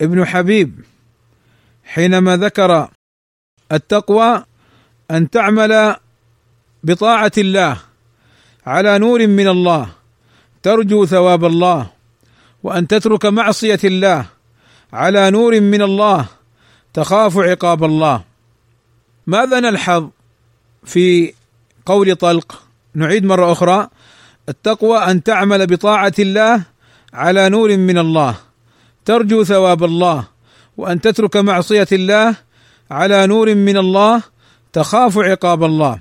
ابن 0.00 0.24
حبيب 0.24 0.84
حينما 1.84 2.36
ذكر 2.36 2.90
التقوى 3.72 4.44
أن 5.10 5.30
تعمل 5.30 5.96
بطاعة 6.84 7.32
الله 7.38 7.76
على 8.66 8.98
نور 8.98 9.26
من 9.26 9.48
الله 9.48 9.88
ترجو 10.62 11.06
ثواب 11.06 11.44
الله 11.44 11.86
وأن 12.62 12.86
تترك 12.86 13.26
معصية 13.26 13.80
الله 13.84 14.26
على 14.92 15.30
نور 15.30 15.60
من 15.60 15.82
الله 15.82 16.26
تخاف 16.94 17.38
عقاب 17.38 17.84
الله. 17.84 18.24
ماذا 19.26 19.60
نلحظ 19.60 20.08
في 20.84 21.32
قول 21.86 22.16
طلق؟ 22.16 22.62
نعيد 22.94 23.24
مرة 23.24 23.52
أخرى. 23.52 23.88
التقوى 24.48 24.98
أن 24.98 25.22
تعمل 25.22 25.66
بطاعة 25.66 26.12
الله 26.18 26.62
على 27.14 27.48
نور 27.48 27.76
من 27.76 27.98
الله 27.98 28.36
ترجو 29.04 29.44
ثواب 29.44 29.84
الله 29.84 30.24
وأن 30.76 31.00
تترك 31.00 31.36
معصية 31.36 31.86
الله 31.92 32.36
على 32.90 33.26
نور 33.26 33.54
من 33.54 33.76
الله 33.76 34.22
تخاف 34.74 35.18
عقاب 35.18 35.64
الله. 35.64 36.00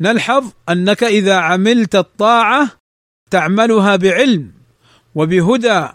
نلحظ 0.00 0.44
أنك 0.68 1.04
إذا 1.04 1.36
عملت 1.36 1.96
الطاعة 1.96 2.70
تعملها 3.30 3.96
بعلم 3.96 4.52
وبهدى 5.14 5.88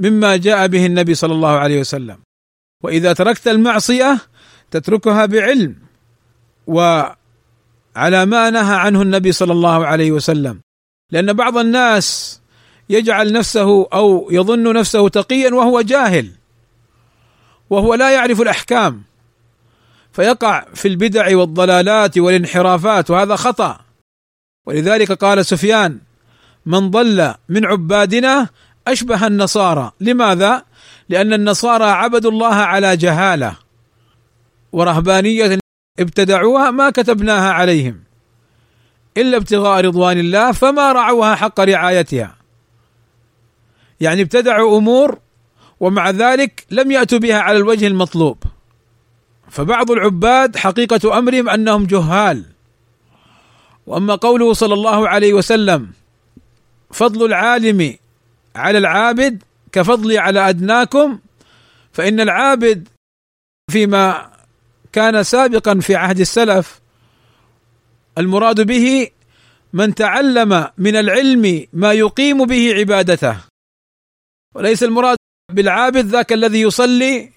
مما 0.00 0.36
جاء 0.36 0.66
به 0.66 0.86
النبي 0.86 1.14
صلى 1.14 1.32
الله 1.32 1.58
عليه 1.58 1.80
وسلم. 1.80 2.18
وإذا 2.84 3.12
تركت 3.12 3.48
المعصية 3.48 4.18
تتركها 4.70 5.26
بعلم 5.26 5.76
وعلى 6.66 8.26
ما 8.26 8.50
نهى 8.50 8.76
عنه 8.76 9.02
النبي 9.02 9.32
صلى 9.32 9.52
الله 9.52 9.86
عليه 9.86 10.12
وسلم. 10.12 10.60
لأن 11.12 11.32
بعض 11.32 11.58
الناس 11.58 12.40
يجعل 12.88 13.32
نفسه 13.32 13.86
أو 13.92 14.28
يظن 14.30 14.72
نفسه 14.72 15.08
تقيا 15.08 15.54
وهو 15.54 15.80
جاهل 15.80 16.30
وهو 17.70 17.94
لا 17.94 18.10
يعرف 18.10 18.40
الأحكام. 18.40 19.07
فيقع 20.12 20.64
في 20.74 20.88
البدع 20.88 21.36
والضلالات 21.36 22.18
والانحرافات 22.18 23.10
وهذا 23.10 23.36
خطأ. 23.36 23.80
ولذلك 24.66 25.12
قال 25.12 25.46
سفيان 25.46 25.98
من 26.66 26.90
ضل 26.90 27.34
من 27.48 27.66
عبادنا 27.66 28.48
أشبه 28.88 29.26
النصارى. 29.26 29.92
لماذا؟ 30.00 30.64
لأن 31.08 31.32
النصارى 31.32 31.84
عبدوا 31.84 32.30
الله 32.30 32.54
على 32.54 32.96
جهالة 32.96 33.56
ورهبانية 34.72 35.58
ابتدعوها 35.98 36.70
ما 36.70 36.90
كتبناها 36.90 37.52
عليهم 37.52 38.00
إلا 39.16 39.36
ابتغاء 39.36 39.84
رضوان 39.84 40.18
الله 40.18 40.52
فما 40.52 40.92
رعوها 40.92 41.34
حق 41.34 41.60
رعايتها. 41.60 42.36
يعني 44.00 44.22
ابتدعوا 44.22 44.78
أمور 44.78 45.18
ومع 45.80 46.10
ذلك 46.10 46.66
لم 46.70 46.90
يأتوا 46.90 47.18
بها 47.18 47.38
على 47.38 47.56
الوجه 47.56 47.86
المطلوب. 47.86 48.38
فبعض 49.50 49.90
العباد 49.90 50.56
حقيقة 50.56 51.18
أمرهم 51.18 51.48
أنهم 51.48 51.86
جهال. 51.86 52.44
وأما 53.86 54.14
قوله 54.14 54.52
صلى 54.52 54.74
الله 54.74 55.08
عليه 55.08 55.32
وسلم 55.32 55.90
فضل 56.90 57.26
العالم 57.26 57.96
على 58.56 58.78
العابد 58.78 59.42
كفضلي 59.72 60.18
على 60.18 60.48
أدناكم 60.48 61.18
فإن 61.92 62.20
العابد 62.20 62.88
فيما 63.70 64.30
كان 64.92 65.22
سابقا 65.22 65.80
في 65.80 65.96
عهد 65.96 66.20
السلف 66.20 66.80
المراد 68.18 68.60
به 68.60 69.08
من 69.72 69.94
تعلم 69.94 70.68
من 70.78 70.96
العلم 70.96 71.66
ما 71.72 71.92
يقيم 71.92 72.44
به 72.46 72.74
عبادته. 72.74 73.36
وليس 74.54 74.82
المراد 74.82 75.16
بالعابد 75.52 76.04
ذاك 76.06 76.32
الذي 76.32 76.60
يصلي 76.60 77.30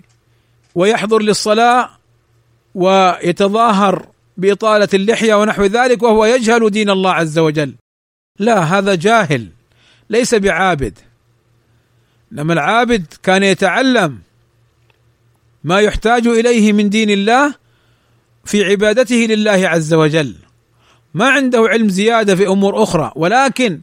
ويحضر 0.75 1.21
للصلاة 1.21 2.00
ويتظاهر 2.75 4.07
بإطالة 4.37 4.87
اللحية 4.93 5.33
ونحو 5.41 5.63
ذلك 5.63 6.03
وهو 6.03 6.25
يجهل 6.25 6.69
دين 6.69 6.89
الله 6.89 7.11
عز 7.11 7.39
وجل. 7.39 7.75
لا 8.39 8.59
هذا 8.59 8.95
جاهل 8.95 9.47
ليس 10.09 10.35
بعابد. 10.35 10.99
إنما 12.33 12.53
العابد 12.53 13.05
كان 13.23 13.43
يتعلم 13.43 14.19
ما 15.63 15.79
يحتاج 15.79 16.27
إليه 16.27 16.73
من 16.73 16.89
دين 16.89 17.09
الله 17.09 17.53
في 18.45 18.63
عبادته 18.63 19.15
لله 19.15 19.67
عز 19.67 19.93
وجل. 19.93 20.35
ما 21.13 21.29
عنده 21.29 21.67
علم 21.67 21.89
زيادة 21.89 22.35
في 22.35 22.47
أمور 22.47 22.83
أخرى 22.83 23.11
ولكن 23.15 23.81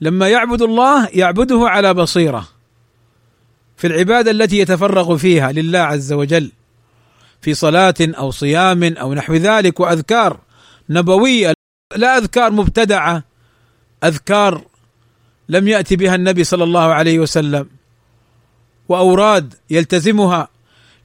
لما 0.00 0.28
يعبد 0.28 0.62
الله 0.62 1.08
يعبده 1.12 1.68
على 1.68 1.94
بصيرة 1.94 2.48
في 3.76 3.86
العبادة 3.86 4.30
التي 4.30 4.58
يتفرغ 4.58 5.16
فيها 5.16 5.52
لله 5.52 5.78
عز 5.78 6.12
وجل. 6.12 6.50
في 7.44 7.54
صلاة 7.54 7.94
أو 8.00 8.30
صيام 8.30 8.84
أو 8.84 9.14
نحو 9.14 9.34
ذلك 9.34 9.80
وأذكار 9.80 10.40
نبوية 10.90 11.54
لا 11.96 12.18
أذكار 12.18 12.52
مبتدعة 12.52 13.24
أذكار 14.04 14.64
لم 15.48 15.68
يأتي 15.68 15.96
بها 15.96 16.14
النبي 16.14 16.44
صلى 16.44 16.64
الله 16.64 16.94
عليه 16.94 17.18
وسلم 17.18 17.68
وأوراد 18.88 19.54
يلتزمها 19.70 20.48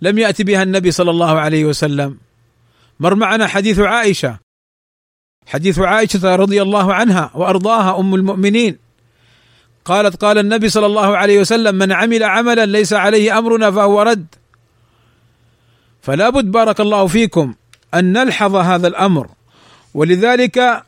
لم 0.01 0.17
يأتي 0.17 0.43
بها 0.43 0.63
النبي 0.63 0.91
صلى 0.91 1.11
الله 1.11 1.39
عليه 1.39 1.65
وسلم. 1.65 2.17
مر 2.99 3.15
معنا 3.15 3.47
حديث 3.47 3.79
عائشة. 3.79 4.39
حديث 5.47 5.79
عائشة 5.79 6.35
رضي 6.35 6.61
الله 6.61 6.93
عنها 6.93 7.31
وأرضاها 7.35 7.99
أم 7.99 8.15
المؤمنين. 8.15 8.77
قالت 9.85 10.15
قال 10.15 10.37
النبي 10.37 10.69
صلى 10.69 10.85
الله 10.85 11.17
عليه 11.17 11.39
وسلم 11.39 11.75
من 11.75 11.91
عمل 11.91 12.23
عملا 12.23 12.65
ليس 12.65 12.93
عليه 12.93 13.37
أمرنا 13.37 13.71
فهو 13.71 14.01
رد. 14.01 14.38
فلا 16.01 16.29
بد 16.29 16.45
بارك 16.51 16.79
الله 16.81 17.07
فيكم 17.07 17.53
أن 17.93 18.13
نلحظ 18.13 18.55
هذا 18.55 18.87
الأمر. 18.87 19.29
ولذلك 19.93 20.83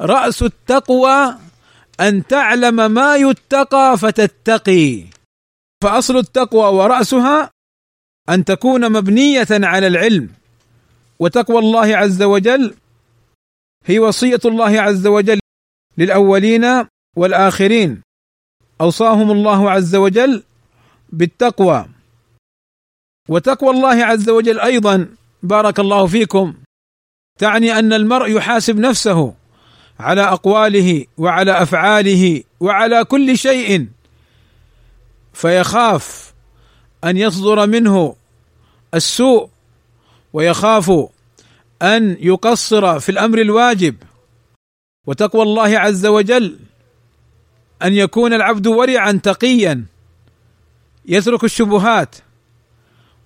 رأس 0.00 0.42
التقوى 0.42 1.34
أن 2.00 2.26
تعلم 2.26 2.90
ما 2.90 3.16
يتقى 3.16 3.98
فتتقي. 3.98 5.04
فأصل 5.82 6.16
التقوى 6.16 6.74
ورأسها 6.74 7.50
أن 8.28 8.44
تكون 8.44 8.92
مبنية 8.92 9.48
على 9.50 9.86
العلم. 9.86 10.28
وتقوى 11.18 11.58
الله 11.58 11.96
عز 11.96 12.22
وجل 12.22 12.74
هي 13.86 13.98
وصية 13.98 14.40
الله 14.44 14.80
عز 14.80 15.06
وجل 15.06 15.40
للأولين 15.98 16.86
والآخرين. 17.16 18.02
أوصاهم 18.80 19.30
الله 19.30 19.70
عز 19.70 19.94
وجل 19.96 20.42
بالتقوى. 21.08 21.86
وتقوى 23.28 23.70
الله 23.70 24.04
عز 24.04 24.30
وجل 24.30 24.60
أيضا. 24.60 25.08
بارك 25.42 25.80
الله 25.80 26.06
فيكم. 26.06 26.54
تعني 27.38 27.78
أن 27.78 27.92
المرء 27.92 28.30
يحاسب 28.30 28.78
نفسه 28.78 29.34
على 30.00 30.22
أقواله 30.22 31.06
وعلى 31.18 31.62
أفعاله 31.62 32.42
وعلى 32.60 33.04
كل 33.04 33.38
شيء. 33.38 33.88
فيخاف 35.32 36.32
أن 37.04 37.16
يصدر 37.16 37.66
منه 37.66 38.16
السوء 38.94 39.48
ويخاف 40.32 40.90
أن 41.82 42.16
يقصر 42.20 43.00
في 43.00 43.08
الأمر 43.08 43.40
الواجب. 43.40 43.96
وتقوى 45.06 45.42
الله 45.42 45.78
عز 45.78 46.06
وجل 46.06 46.58
أن 47.82 47.92
يكون 47.92 48.32
العبد 48.32 48.66
ورعا 48.66 49.12
تقيا. 49.12 49.84
يترك 51.06 51.44
الشبهات. 51.44 52.16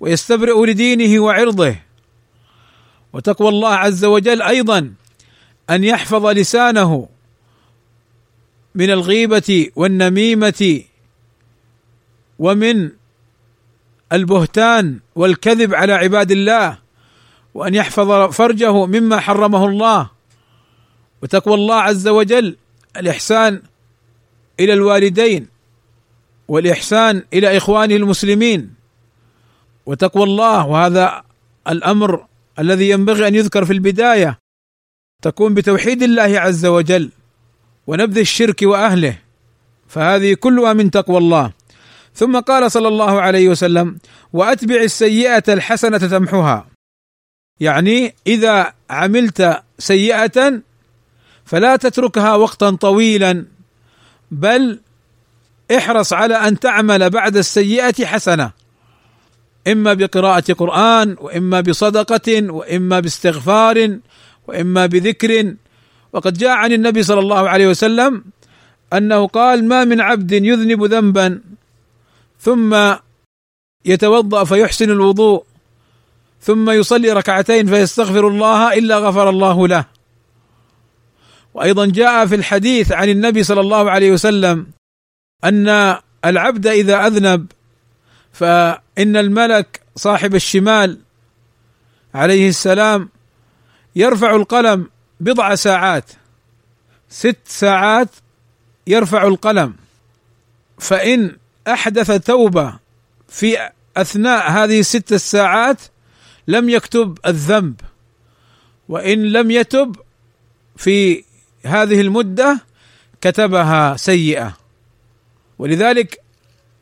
ويستبرئ 0.00 0.66
لدينه 0.66 1.22
وعرضه. 1.22 1.76
وتقوى 3.12 3.48
الله 3.48 3.74
عز 3.74 4.04
وجل 4.04 4.42
أيضا 4.42 4.92
أن 5.70 5.85
يحفظ 5.85 6.26
لسانه 6.26 7.09
من 8.74 8.90
الغيبة 8.90 9.70
والنميمة 9.76 10.82
ومن 12.38 12.90
البهتان 14.12 15.00
والكذب 15.14 15.74
على 15.74 15.92
عباد 15.92 16.30
الله 16.30 16.78
وأن 17.54 17.74
يحفظ 17.74 18.30
فرجه 18.30 18.87
مما 18.87 19.20
حرمه 19.20 19.66
الله. 19.66 20.11
وتقوى 21.22 21.54
الله 21.54 21.74
عز 21.74 22.09
وجل 22.09 22.56
الإحسان 22.96 23.62
إلى 24.61 24.72
الوالدين 24.72 25.48
والإحسان 26.48 27.22
إلى 27.32 27.56
إخوانه 27.56 27.96
المسلمين. 27.96 28.74
وتقوى 29.87 30.25
الله 30.25 30.66
وهذا 30.66 31.22
الأمر 31.68 32.27
الذي 32.59 32.90
ينبغي 32.90 33.29
أن 33.29 33.35
يذكر 33.35 33.64
في 33.64 33.72
البداية. 33.72 34.38
تكون 35.22 35.55
بتوحيد 35.55 36.03
الله 36.03 36.40
عز 36.40 36.66
وجل 36.66 37.11
ونبذ 37.87 38.18
الشرك 38.18 38.62
وأهله 38.62 39.18
فهذه 39.88 40.35
كلها 40.35 40.72
من 40.72 40.90
تقوى 40.90 41.18
الله. 41.18 41.53
ثم 42.14 42.40
قال 42.40 42.72
صلى 42.72 42.88
الله 42.88 43.20
عليه 43.20 43.49
وسلم 43.49 43.99
وأتبع 44.33 44.75
السيئة 44.75 45.44
الحسنة 45.49 45.99
تمحها 45.99 46.66
يعني 47.61 48.14
إذا 48.27 48.72
عملت 48.90 49.62
سيئة 49.79 50.61
فلا 51.44 51.77
تتركها 51.77 52.35
وقتا 52.35 52.70
طويلا 52.70 53.44
بل 54.31 54.81
احرص 55.77 56.12
على 56.12 56.35
أن 56.35 56.59
تعمل 56.59 57.11
بعد 57.11 57.37
السيئة 57.37 58.07
حسنة. 58.07 58.51
إما 59.66 59.94
بقراءة 59.94 60.52
قرآن 60.52 61.16
وإما 61.20 61.61
بصدقة 61.61 62.52
وإما 62.52 63.00
باستغفار 63.00 63.98
وإما 64.48 64.87
بذكر. 64.87 65.55
وقد 66.12 66.38
جاء 66.38 66.50
عن 66.50 66.72
النبي 66.72 67.02
صلى 67.02 67.20
الله 67.20 67.48
عليه 67.48 67.68
وسلم 67.68 68.24
أنه 68.92 69.26
قال 69.26 69.68
ما 69.68 69.85
من 69.85 70.00
عبد 70.00 70.33
يذنب 70.33 70.85
ذنبا 70.85 71.40
ثم 72.40 72.94
يتوضأ 73.85 74.44
فيحسن 74.44 74.90
الوضوء 74.90 75.44
ثم 76.40 76.70
يصلي 76.70 77.12
ركعتين 77.12 77.66
فيستغفر 77.66 78.29
الله 78.29 78.79
إلا 78.79 78.98
غفر 78.98 79.29
الله 79.31 79.68
له. 79.68 79.85
وأيضا 81.55 81.87
جاء 81.87 82.26
في 82.26 82.35
الحديث 82.35 82.92
عن 82.92 83.09
النبي 83.09 83.42
صلى 83.42 83.61
الله 83.61 83.90
عليه 83.90 84.12
وسلم 84.12 84.66
أن 85.44 85.96
العبد 86.24 86.66
إذا 86.66 87.07
أذنب 87.07 87.46
فإن 88.38 89.16
الملك 89.16 89.81
صاحب 89.96 90.35
الشمال 90.35 91.01
عليه 92.14 92.49
السلام 92.49 93.09
يرفع 93.96 94.37
القلم 94.37 94.90
بضع 95.20 95.55
ساعات 95.55 96.11
ست 97.09 97.38
ساعات 97.44 98.09
يرفع 98.87 99.27
القلم. 99.27 99.75
فإن 100.79 101.37
أحدث 101.68 102.11
توبه 102.11 102.79
في 103.29 103.70
أثناء 103.96 104.51
هذه 104.51 104.81
الست 104.81 105.12
الساعات 105.12 105.81
لم 106.49 106.68
يكتب 106.68 107.18
الذنب 107.27 107.81
وإن 108.88 109.22
لم 109.22 109.51
يتب 109.51 109.96
في 110.77 111.25
هذه 111.64 112.01
المدة 112.01 112.61
كتبها 113.20 113.96
سيئة. 113.96 114.57
ولذلك 115.59 116.20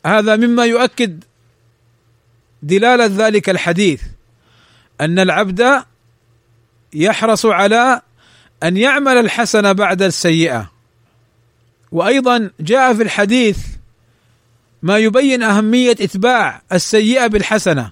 هذا 0.05 0.35
مما 0.35 0.65
يؤكد 0.65 1.23
دلالة 2.61 3.05
ذلك 3.05 3.49
الحديث 3.49 4.01
أن 5.01 5.19
العبد 5.19 5.83
يحرص 6.93 7.45
على 7.45 8.01
أن 8.63 8.77
يعمل 8.77 9.17
الحسنه 9.17 9.71
بعد 9.71 10.01
السيئة. 10.01 10.71
وأيضا 11.91 12.49
جاء 12.59 12.93
في 12.93 13.03
الحديث 13.03 13.57
ما 14.81 14.97
يبين 14.97 15.43
أهمية 15.43 15.91
إتباع 15.91 16.61
السيئة 16.73 17.27
بالحسنة. 17.27 17.91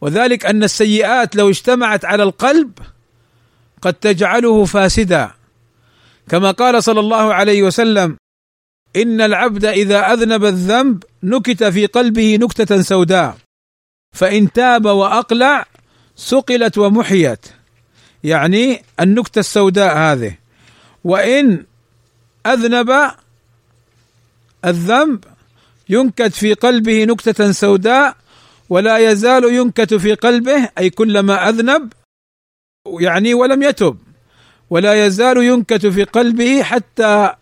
وذلك 0.00 0.46
أن 0.46 0.64
السيئات 0.64 1.36
لو 1.36 1.48
اجتمعت 1.48 2.04
على 2.04 2.22
القلب 2.22 2.72
قد 3.82 3.94
تجعله 3.94 4.64
فاسدا. 4.64 5.30
كما 6.28 6.50
قال 6.50 6.82
صلى 6.82 7.00
الله 7.00 7.34
عليه 7.34 7.62
وسلم 7.62 8.16
إن 8.96 9.20
العبد 9.20 9.64
إذا 9.64 10.12
أذنب 10.12 10.44
الذنب 10.44 11.04
نكت 11.22 11.64
في 11.64 11.86
قلبه 11.86 12.36
نكتة 12.36 12.82
سوداء. 12.82 13.36
فإن 14.16 14.52
تاب 14.52 14.84
وأقلع 14.84 15.66
سقلت 16.16 16.78
ومحيت. 16.78 17.46
يعني 18.24 18.82
النكتة 19.00 19.38
السوداء 19.38 19.96
هذه. 19.96 20.36
وإن 21.04 21.64
أذنب 22.46 23.10
الذنب 24.64 25.24
ينكت 25.88 26.32
في 26.34 26.54
قلبه 26.54 27.04
نكتة 27.04 27.52
سوداء 27.52 28.16
ولا 28.68 28.98
يزال 28.98 29.44
ينكت 29.44 29.94
في 29.94 30.14
قلبه 30.14 30.68
أي 30.78 30.90
كلما 30.90 31.48
أذنب 31.48 31.92
يعني 33.00 33.34
ولم 33.34 33.62
يتب. 33.62 33.98
ولا 34.70 35.06
يزال 35.06 35.36
ينكت 35.36 35.86
في 35.86 36.04
قلبه 36.04 36.62
حتى 36.62 37.34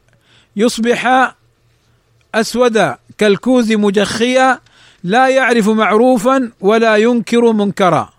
يصبح 0.57 1.35
أسود 2.35 2.95
كالكوز 3.18 3.73
مجخيا 3.73 4.59
لا 5.05 5.29
يعرف 5.29 5.68
معروفا 5.68 6.51
ولا 6.61 6.97
ينكر 6.97 7.53
منكرا. 7.53 8.12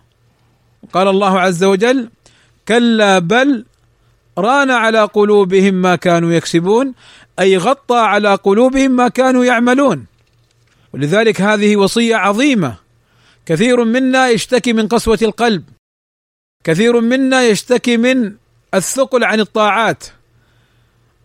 قال 0.93 1.07
الله 1.07 1.39
عز 1.39 1.63
وجل 1.63 2.09
كلا 2.67 3.19
بل 3.19 3.65
ران 4.37 4.71
على 4.71 5.01
قلوبهم 5.01 5.73
ما 5.73 5.95
كانوا 5.95 6.31
يكسبون 6.31 6.93
أي 7.39 7.57
غطى 7.57 7.97
على 7.97 8.35
قلوبهم 8.35 8.91
ما 8.91 9.07
كانوا 9.07 9.45
يعملون. 9.45 10.05
ولذلك 10.93 11.41
هذه 11.41 11.75
وصية 11.75 12.15
عظيمة. 12.15 12.75
كثير 13.45 13.83
منا 13.83 14.29
يشتكي 14.29 14.73
من 14.73 14.87
قسوة 14.87 15.19
القلب. 15.21 15.63
كثير 16.63 17.01
منا 17.01 17.43
يشتكي 17.43 17.97
من 17.97 18.33
الثقل 18.73 19.23
عن 19.23 19.39
الطاعات. 19.39 20.03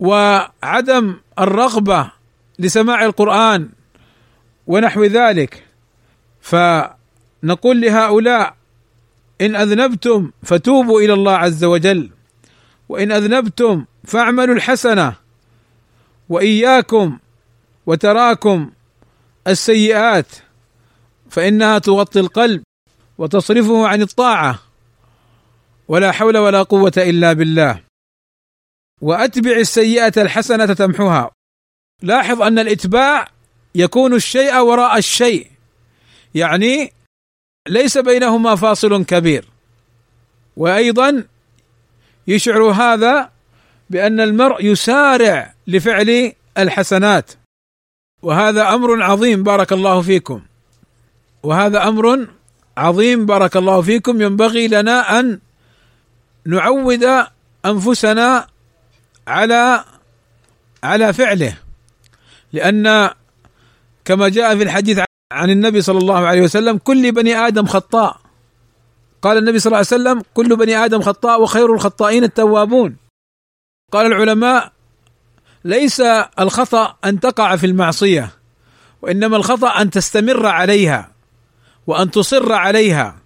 وعدم 0.01 1.17
الرغبة 1.39 2.18
لسماع 2.59 3.05
القرآن 3.05 3.69
ونحو 4.67 5.05
ذلك. 5.05 5.65
فنقول 6.41 7.81
لهؤلاء 7.81 8.57
إن 9.41 9.57
أذنبتم 9.57 10.31
فتوبوا 10.43 11.01
إلى 11.01 11.13
الله 11.13 11.33
عز 11.33 11.65
وجل 11.65 12.11
وإن 12.89 13.13
أذنبتم 13.13 13.85
فاعملوا 14.05 14.55
الحسنة 14.55 15.17
وإياكم 16.29 17.19
وتراكم 17.87 18.71
السيئات 19.47 20.27
فإنها 21.31 21.79
تغطي 21.79 22.21
القلب 22.21 22.63
وتصرفه 23.19 23.87
عن 23.87 24.03
الطاعة. 24.03 24.59
ولا 25.89 26.13
حول 26.13 26.39
ولا 26.39 26.63
قوة 26.63 26.93
إلا 26.97 27.33
بالله. 27.33 27.81
وأتبع 29.01 29.57
السيئة 29.57 30.13
الحسنة 30.23 30.75
تمحوها. 30.75 31.31
لاحظ 32.03 32.43
أن 32.43 32.59
الإتباع 32.59 33.29
يكون 33.75 34.15
الشيء 34.15 34.59
وراء 34.59 34.99
الشيء. 34.99 35.47
يعني 36.35 36.93
ليس 37.69 37.99
بينهما 37.99 38.55
فاصل 38.55 39.05
كبير. 39.05 39.45
وأيضا 40.57 41.25
يشعر 42.27 42.63
هذا 42.63 43.31
بأن 43.91 44.21
المرء 44.21 44.65
يسارع 44.65 45.55
لفعل 45.67 46.33
الحسنات. 46.59 47.33
وهذا 48.23 48.75
أمر 48.75 49.03
عظيم 49.03 49.43
بارك 49.43 49.73
الله 49.73 50.03
فيكم. 50.03 50.43
وهذا 51.43 51.89
أمر 51.89 52.27
عظيم 52.77 53.27
بارك 53.27 53.57
الله 53.57 53.83
فيكم. 53.83 54.23
ينبغي 54.23 54.69
لنا 54.69 55.21
أن 55.21 55.41
نعود 56.47 57.27
أنفسنا 57.65 58.47
على 59.27 59.85
على 60.83 61.13
فعله. 61.13 61.68
لأن 62.53 63.11
كما 64.05 64.29
جاء 64.29 64.57
في 64.57 64.63
الحديث 64.63 65.01
عن 65.33 65.51
النبي 65.51 65.81
صلى 65.81 65.99
الله 65.99 66.27
عليه 66.27 66.43
وسلم 66.43 66.79
كل 66.79 67.13
بني 67.13 67.37
آدم 67.37 67.67
خطاء. 67.67 68.21
قال 69.23 69.39
النبي 69.39 69.59
صلى 69.59 69.67
الله 69.71 69.77
عليه 69.77 69.87
وسلم 69.87 70.23
كل 70.35 70.57
بني 70.57 70.77
آدم 70.77 71.03
خطاء 71.03 71.43
وخير 71.43 71.75
الخطائين 71.75 72.25
التوابون. 72.25 72.97
قال 73.93 74.07
العلماء 74.07 74.73
ليس 75.65 76.01
الخطأ 76.41 76.97
أن 77.05 77.21
تقع 77.21 77.57
في 77.57 77.67
المعصية 77.67 78.31
وإنما 79.03 79.37
الخطأ 79.37 79.81
أن 79.81 79.91
تستمر 79.91 80.47
عليها 80.47 81.13
وأن 81.87 82.11
تصر 82.11 82.53
عليها. 82.53 83.19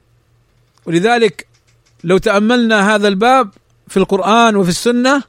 ولذلك 0.87 1.47
لو 2.05 2.19
تأملنا 2.19 2.95
هذا 2.95 3.09
الباب 3.09 3.51
في 3.89 3.97
القرآن 3.97 4.57
وفي 4.57 4.69
السنة 4.69 5.23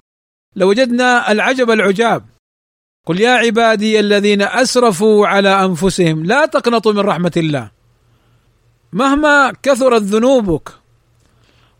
لوجدنا 0.55 1.31
العجب 1.31 1.71
العجاب. 1.71 2.25
قل 3.05 3.19
يا 3.19 3.31
عبادي 3.31 3.99
الذين 3.99 4.41
أسرفوا 4.41 5.27
على 5.27 5.65
أنفسهم 5.65 6.25
لا 6.25 6.45
تقنطوا 6.45 6.93
من 6.93 6.99
رحمة 6.99 7.31
الله. 7.37 7.71
مهما 8.93 9.53
كثرت 9.63 10.01
ذنوبك 10.01 10.69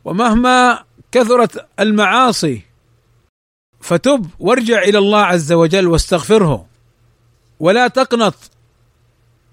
ومهما 0.06 0.84
كثرت 1.12 1.66
المعاصي 1.80 2.62
فتب 3.82 4.26
وارجع 4.40 4.82
إلى 4.82 4.98
الله 4.98 5.20
عز 5.20 5.52
وجل 5.52 5.88
واستغفره 5.88 6.66
ولا 7.60 7.88
تقنط 7.88 8.36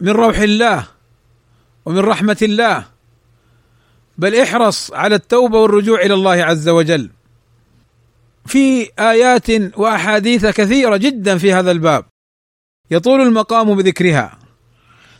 من 0.00 0.08
روح 0.08 0.38
الله 0.38 0.86
ومن 1.84 1.98
رحمة 1.98 2.38
الله 2.42 2.84
بل 4.18 4.40
احرص 4.40 4.92
على 4.92 5.14
التوبة 5.14 5.58
والرجوع 5.58 6.00
إلى 6.00 6.14
الله 6.14 6.44
عز 6.44 6.68
وجل. 6.68 7.10
في 8.46 8.90
آيات 8.98 9.78
وأحاديث 9.78 10.46
كثيرة 10.46 10.96
جدا 10.96 11.38
في 11.38 11.52
هذا 11.52 11.70
الباب. 11.70 12.04
يطول 12.90 13.20
المقام 13.20 13.74
بذكرها. 13.74 14.38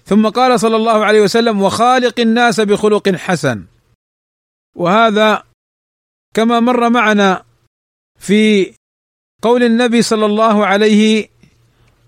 ثم 0.04 0.28
قال 0.28 0.60
صلى 0.60 0.76
الله 0.76 1.04
عليه 1.04 1.20
وسلم 1.20 1.62
وخالق 1.62 2.20
الناس 2.20 2.60
بخلق 2.60 3.08
حسن. 3.08 3.66
وهذا 4.76 5.42
كما 6.34 6.60
مر 6.60 6.90
معنا 6.90 7.44
في 8.18 8.74
قول 9.42 9.62
النبي 9.62 10.02
صلى 10.02 10.26
الله 10.26 10.66
عليه 10.66 11.28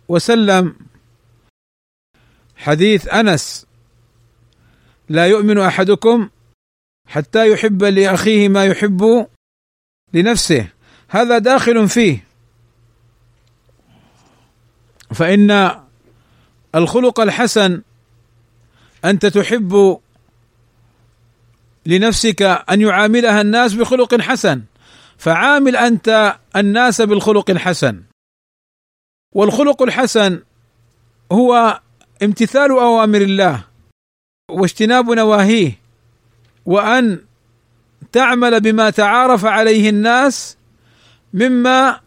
وسلم 0.09 0.77
حديث 2.57 3.09
أنس 3.09 3.67
لا 5.09 5.27
يؤمن 5.27 5.59
أحدكم 5.59 6.31
حتى 7.09 7.51
يحب 7.51 7.85
لأخيه 7.85 8.49
ما 8.49 8.65
يحب 8.65 9.27
لنفسه. 10.13 10.69
هذا 11.13 11.39
داخل 11.39 11.89
فيه. 11.89 12.25
فإن 15.15 15.81
الخلق 16.75 17.21
الحسن 17.21 17.83
أنت 19.05 19.27
تحب 19.27 20.01
لنفسك 21.87 22.43
أن 22.43 22.81
يعاملها 22.81 23.41
الناس 23.41 23.75
بخلق 23.75 24.21
حسن 24.21 24.63
فعامل 25.19 25.77
أنت 25.77 26.37
الناس 26.57 27.01
بالخلق 27.01 27.51
الحسن. 27.51 28.03
والخلق 29.35 29.83
الحسن 29.83 30.43
هو 31.33 31.81
امتثال 32.23 32.71
أوامر 32.71 33.21
الله 33.21 33.65
واجتناب 34.51 35.11
نواهيه 35.11 35.79
وأن 36.67 37.19
تعمل 38.13 38.61
بما 38.61 38.91
تعارف 38.91 39.45
عليه 39.45 39.91
الناس 39.91 40.57
مما 41.35 42.01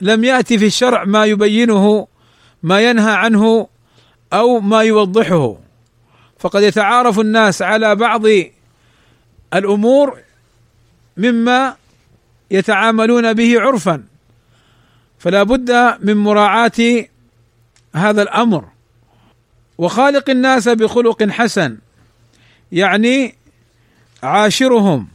لم 0.00 0.24
يأتي 0.24 0.58
في 0.58 0.66
الشرع 0.66 1.04
ما 1.04 1.24
يبينه 1.24 2.08
ما 2.62 2.80
ينهى 2.80 3.12
عنه 3.12 3.68
أو 4.32 4.60
ما 4.60 4.80
يوضحه. 4.80 5.56
فقد 6.38 6.62
يتعارف 6.62 7.20
الناس 7.20 7.62
على 7.62 7.94
بعض 7.94 8.22
الأمور 9.54 10.18
مما 11.16 11.76
يتعاملون 12.50 13.32
به 13.32 13.60
عرفا. 13.60 14.04
فلا 15.18 15.42
بد 15.42 15.72
من 16.00 16.16
مراعاة 16.16 17.06
هذا 17.94 18.22
الأمر. 18.22 18.64
وخالق 19.78 20.30
الناس 20.30 20.68
بخلق 20.68 21.22
حسن 21.22 21.78
يعني 22.72 23.34
عاشرهم 24.22 25.08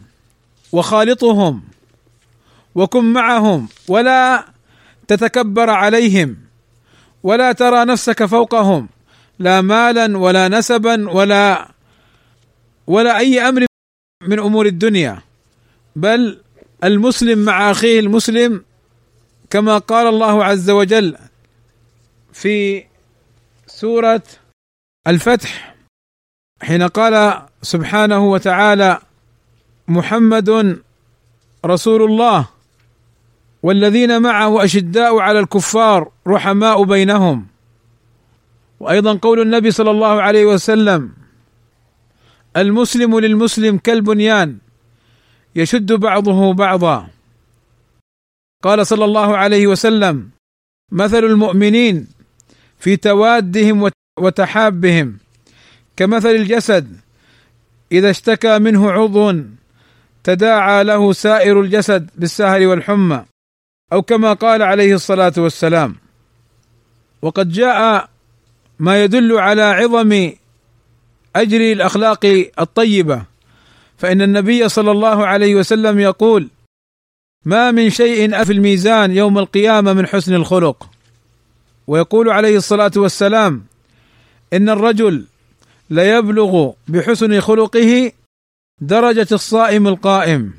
وخالطهم. 0.72 1.71
وكن 2.76 3.14
معهم 3.14 3.68
ولا 3.88 4.46
تتكبر 5.08 5.70
عليهم 5.70 6.38
ولا 7.24 7.52
ترى 7.52 7.86
نفسك 7.86 8.26
فوقهم 8.26 8.90
لا 9.40 9.62
مالا 9.62 10.18
ولا 10.18 10.48
نسبا 10.48 11.10
ولا 11.10 11.72
ولا 12.88 13.18
أي 13.18 13.50
أمر 13.50 13.66
من 14.24 14.40
أمور 14.40 14.66
الدنيا. 14.66 15.22
بل 15.96 16.42
المسلم 16.84 17.40
مع 17.40 17.72
أخيه 17.72 18.00
المسلم 18.00 18.66
كما 19.50 19.78
قال 19.78 20.08
الله 20.08 20.44
عز 20.44 20.70
وجل 20.70 21.18
في 22.34 22.86
سورة 23.68 24.24
الفتح 25.08 25.76
حين 26.62 26.84
قال 26.84 27.42
سبحانه 27.62 28.32
وتعالى 28.32 29.00
محمد 29.88 30.80
رسول 31.66 32.02
الله. 32.04 32.61
والذين 33.64 34.22
معه 34.22 34.64
أشداء 34.64 35.20
على 35.20 35.40
الكفار 35.40 36.12
رحماء 36.28 36.84
بينهم. 36.84 37.46
وأيضا 38.80 39.14
قول 39.14 39.42
النبي 39.42 39.72
صلى 39.72 39.92
الله 39.92 40.22
عليه 40.22 40.46
وسلم 40.46 41.12
المسلم 42.58 43.20
للمسلم 43.20 43.78
كالبنيان 43.78 44.58
يشد 45.56 45.94
بعضه 45.94 46.54
بعضا. 46.54 47.08
قال 48.64 48.88
صلى 48.88 49.06
الله 49.06 49.38
عليه 49.38 49.68
وسلم 49.68 50.30
مثل 50.92 51.24
المؤمنين 51.24 52.08
في 52.80 52.98
توادهم 52.98 53.90
وتحابهم 54.20 55.18
كمثل 55.98 56.30
الجسد 56.30 56.98
إذا 57.92 58.10
اشتكى 58.10 58.60
منه 58.60 58.92
عضو 58.92 59.34
تداعى 60.24 60.84
له 60.84 61.14
سائر 61.14 61.62
الجسد 61.62 62.10
بالسهر 62.16 62.68
والحمى. 62.68 63.26
أو 63.94 64.02
كما 64.02 64.34
قال 64.34 64.62
عليه 64.62 64.96
الصلاة 64.96 65.34
والسلام 65.38 65.96
وقد 67.22 67.50
جاء 67.52 68.10
ما 68.80 69.04
يدل 69.04 69.38
على 69.38 69.62
عظم 69.62 70.32
أجر 71.36 71.62
الأخلاق 71.72 72.26
الطيبة 72.60 73.24
فإن 73.98 74.22
النبي 74.22 74.70
صلى 74.70 74.92
الله 74.92 75.28
عليه 75.28 75.56
وسلم 75.56 76.00
يقول 76.00 76.50
ما 77.46 77.72
من 77.72 77.90
شيء 77.90 78.44
في 78.44 78.54
الميزان 78.54 79.12
يوم 79.12 79.38
القيامة 79.38 79.94
من 79.94 80.08
حسن 80.08 80.34
الخلق. 80.34 80.90
ويقول 81.88 82.30
عليه 82.30 82.58
الصلاة 82.58 82.92
والسلام 82.96 83.66
إن 84.54 84.70
الرجل 84.70 85.26
ليبلغ 85.90 86.72
بحسن 86.88 87.40
خلقه 87.40 88.12
درجة 88.82 89.28
الصائم 89.32 89.88
القائم. 89.88 90.54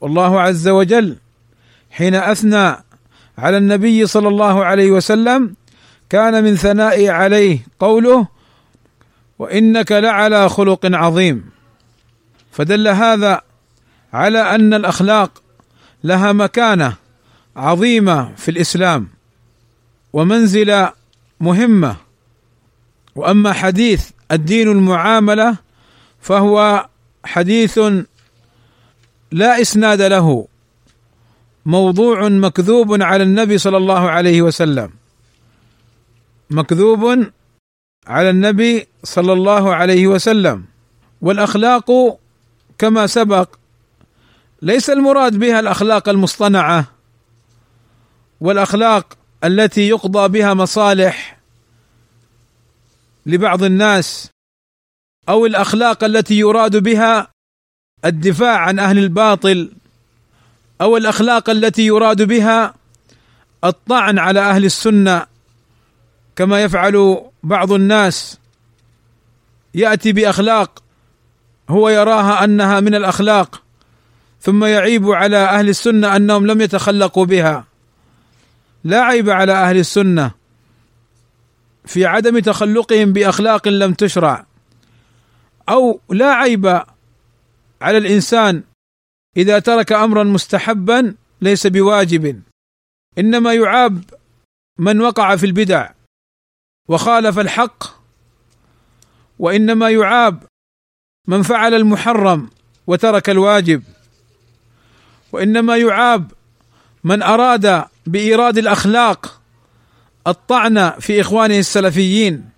والله 0.00 0.40
عز 0.40 0.68
وجل 0.68 1.16
حين 1.94 2.14
أثنى 2.14 2.76
على 3.38 3.56
النبي 3.56 4.06
صلى 4.06 4.28
الله 4.28 4.64
عليه 4.64 4.90
وسلم 4.90 5.54
كان 6.10 6.44
من 6.44 6.56
ثنائه 6.56 7.10
عليه 7.10 7.58
قوله 7.80 8.28
وإنك 9.38 9.92
لعلى 9.92 10.48
خلق 10.48 10.80
عظيم. 10.84 11.50
فدل 12.52 12.88
هذا 12.88 13.40
على 14.12 14.54
أن 14.54 14.74
الأخلاق 14.74 15.42
لها 16.04 16.32
مكانة 16.32 16.94
عظيمة 17.56 18.34
في 18.36 18.50
الإسلام 18.50 19.08
ومنزلة 20.12 20.92
مهمة. 21.40 21.96
وأما 23.14 23.52
حديث 23.52 24.10
الدين 24.32 24.68
المعاملة 24.68 25.56
فهو 26.20 26.86
حديث 27.24 27.78
لا 29.32 29.60
إسناد 29.60 30.02
له 30.02 30.46
موضوع 31.66 32.28
مكذوب 32.28 33.02
على 33.02 33.22
النبي 33.22 33.58
صلى 33.58 33.76
الله 33.76 34.10
عليه 34.10 34.42
وسلم. 34.42 34.90
مكذوب 36.50 37.26
على 38.06 38.30
النبي 38.30 38.86
صلى 39.04 39.32
الله 39.32 39.74
عليه 39.74 40.06
وسلم. 40.06 40.64
والأخلاق 41.20 42.18
كما 42.78 43.06
سبق 43.06 43.54
ليس 44.62 44.90
المراد 44.90 45.36
بها 45.36 45.60
الأخلاق 45.60 46.08
المصطنعة 46.08 46.86
والأخلاق 48.40 49.16
التي 49.44 49.88
يقضى 49.88 50.28
بها 50.28 50.54
مصالح 50.54 51.38
لبعض 53.26 53.62
الناس 53.62 54.30
أو 55.28 55.46
الأخلاق 55.46 56.04
التي 56.04 56.38
يراد 56.38 56.76
بها 56.76 57.28
الدفاع 58.04 58.58
عن 58.58 58.78
أهل 58.78 58.98
الباطل. 58.98 59.72
أو 60.80 60.96
الأخلاق 60.96 61.50
التي 61.50 61.86
يراد 61.86 62.22
بها 62.22 62.74
الطعن 63.64 64.18
على 64.18 64.40
أهل 64.40 64.64
السنة 64.64 65.26
كما 66.36 66.62
يفعل 66.62 67.24
بعض 67.42 67.72
الناس. 67.72 68.38
يأتي 69.74 70.12
بأخلاق 70.12 70.82
هو 71.70 71.88
يراها 71.88 72.44
أنها 72.44 72.80
من 72.80 72.94
الأخلاق 72.94 73.62
ثم 74.40 74.64
يعيب 74.64 75.10
على 75.10 75.36
أهل 75.36 75.68
السنة 75.68 76.16
أنهم 76.16 76.46
لم 76.46 76.60
يتخلقوا 76.60 77.26
بها. 77.26 77.64
لا 78.84 79.00
عيب 79.00 79.30
على 79.30 79.52
أهل 79.52 79.78
السنة 79.78 80.30
في 81.86 82.06
عدم 82.06 82.38
تخلقهم 82.38 83.12
بأخلاق 83.12 83.68
لم 83.68 83.92
تشرع 83.92 84.46
أو 85.68 86.00
لا 86.10 86.32
عيب 86.32 86.66
على 87.80 87.98
الإنسان 87.98 88.62
إذا 89.36 89.58
ترك 89.58 89.92
أمرا 89.92 90.24
مستحبا 90.24 91.14
ليس 91.40 91.66
بواجب. 91.66 92.42
إنما 93.18 93.54
يعاب 93.54 94.04
من 94.78 95.00
وقع 95.00 95.36
في 95.36 95.46
البدع 95.46 95.90
وخالف 96.88 97.38
الحق 97.38 97.84
وإنما 99.38 99.90
يعاب 99.90 100.42
من 101.28 101.42
فعل 101.42 101.74
المحرم 101.74 102.50
وترك 102.86 103.30
الواجب. 103.30 103.82
وإنما 105.32 105.76
يعاب 105.76 106.32
من 107.04 107.22
أراد 107.22 107.84
بإيراد 108.06 108.58
الأخلاق 108.58 109.40
الطعن 110.26 110.90
في 110.90 111.20
إخوانه 111.20 111.58
السلفيين. 111.58 112.48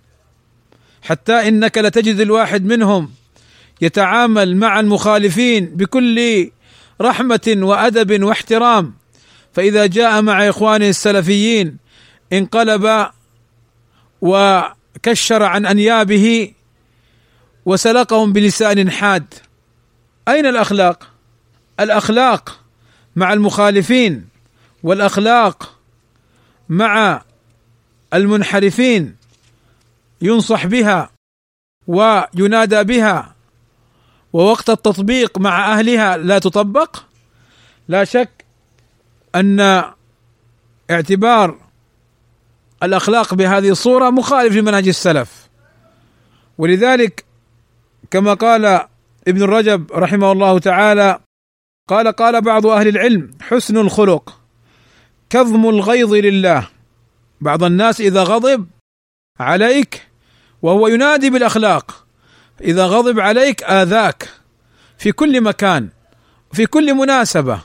حتى 1.01 1.47
إنك 1.47 1.77
لتجد 1.77 2.19
الواحد 2.19 2.65
منهم 2.65 3.11
يتعامل 3.81 4.57
مع 4.57 4.79
المخالفين 4.79 5.65
بكل 5.65 6.51
رحمة 7.01 7.55
وأدب 7.57 8.23
واحترام. 8.23 8.93
فإذا 9.53 9.85
جاء 9.85 10.21
مع 10.21 10.49
اخوانه 10.49 10.89
السلفيين 10.89 11.77
انقلب 12.33 13.07
وكشر 14.21 15.43
عن 15.43 15.65
أنيابه 15.65 16.53
وسلقهم 17.65 18.33
بلسان 18.33 18.91
حاد. 18.91 19.33
أين 20.27 20.45
الأخلاق؟ 20.45 21.11
الأخلاق 21.79 22.59
مع 23.15 23.33
المخالفين 23.33 24.27
والأخلاق 24.83 25.79
مع 26.69 27.21
المنحرفين 28.13 29.15
ينصح 30.21 30.65
بها 30.65 31.09
وينادى 31.87 32.83
بها. 32.83 33.35
ووقت 34.33 34.69
التطبيق 34.69 35.39
مع 35.39 35.73
أهلها 35.73 36.17
لا 36.17 36.39
تطبق 36.39 37.03
لا 37.87 38.03
شك 38.03 38.45
أن 39.35 39.83
اعتبار 40.91 41.57
الأخلاق 42.83 43.33
بهذه 43.33 43.69
الصورة 43.69 44.09
مخالف 44.09 44.55
لمنهج 44.55 44.87
السلف. 44.87 45.49
ولذلك 46.57 47.25
كما 48.11 48.33
قال 48.33 48.65
ابن 49.27 49.43
الرجب 49.43 49.91
رحمه 49.91 50.31
الله 50.31 50.59
تعالى 50.59 51.19
قال 51.89 52.07
قال 52.07 52.41
بعض 52.41 52.65
أهل 52.65 52.87
العلم 52.87 53.31
حسن 53.41 53.77
الخلق 53.77 54.41
كظم 55.29 55.69
الغيظ 55.69 56.13
لله. 56.13 56.69
بعض 57.41 57.63
الناس 57.63 58.01
إذا 58.01 58.23
غضب 58.23 58.67
عليك 59.39 60.07
وهو 60.61 60.87
ينادي 60.87 61.29
بالأخلاق. 61.29 62.06
إذا 62.61 62.85
غضب 62.85 63.19
عليك 63.19 63.63
آذاك 63.63 64.29
في 64.97 65.11
كل 65.11 65.41
مكان 65.41 65.89
في 66.53 66.65
كل 66.65 66.93
مناسبة 66.93 67.61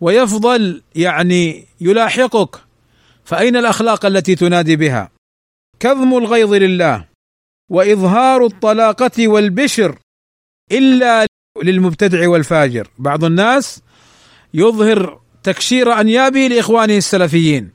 ويفضل 0.00 0.82
يعني 0.94 1.66
يلاحقك 1.80 2.56
فأين 3.24 3.56
الأخلاق 3.56 4.06
التي 4.06 4.34
تنادي 4.34 4.76
بها؟ 4.76 5.10
كظم 5.80 6.18
الغيظ 6.18 6.54
لله 6.54 7.04
وإظهار 7.70 8.46
الطلاقة 8.46 9.28
والبشر 9.28 9.98
إلا 10.72 11.26
للمبتدع 11.62 12.28
والفاجر. 12.28 12.88
بعض 12.98 13.24
الناس 13.24 13.82
يظهر 14.54 15.20
تكشير 15.42 16.00
أنيابه 16.00 16.40
لإخوانه 16.40 16.96
السلفيين 16.96 17.70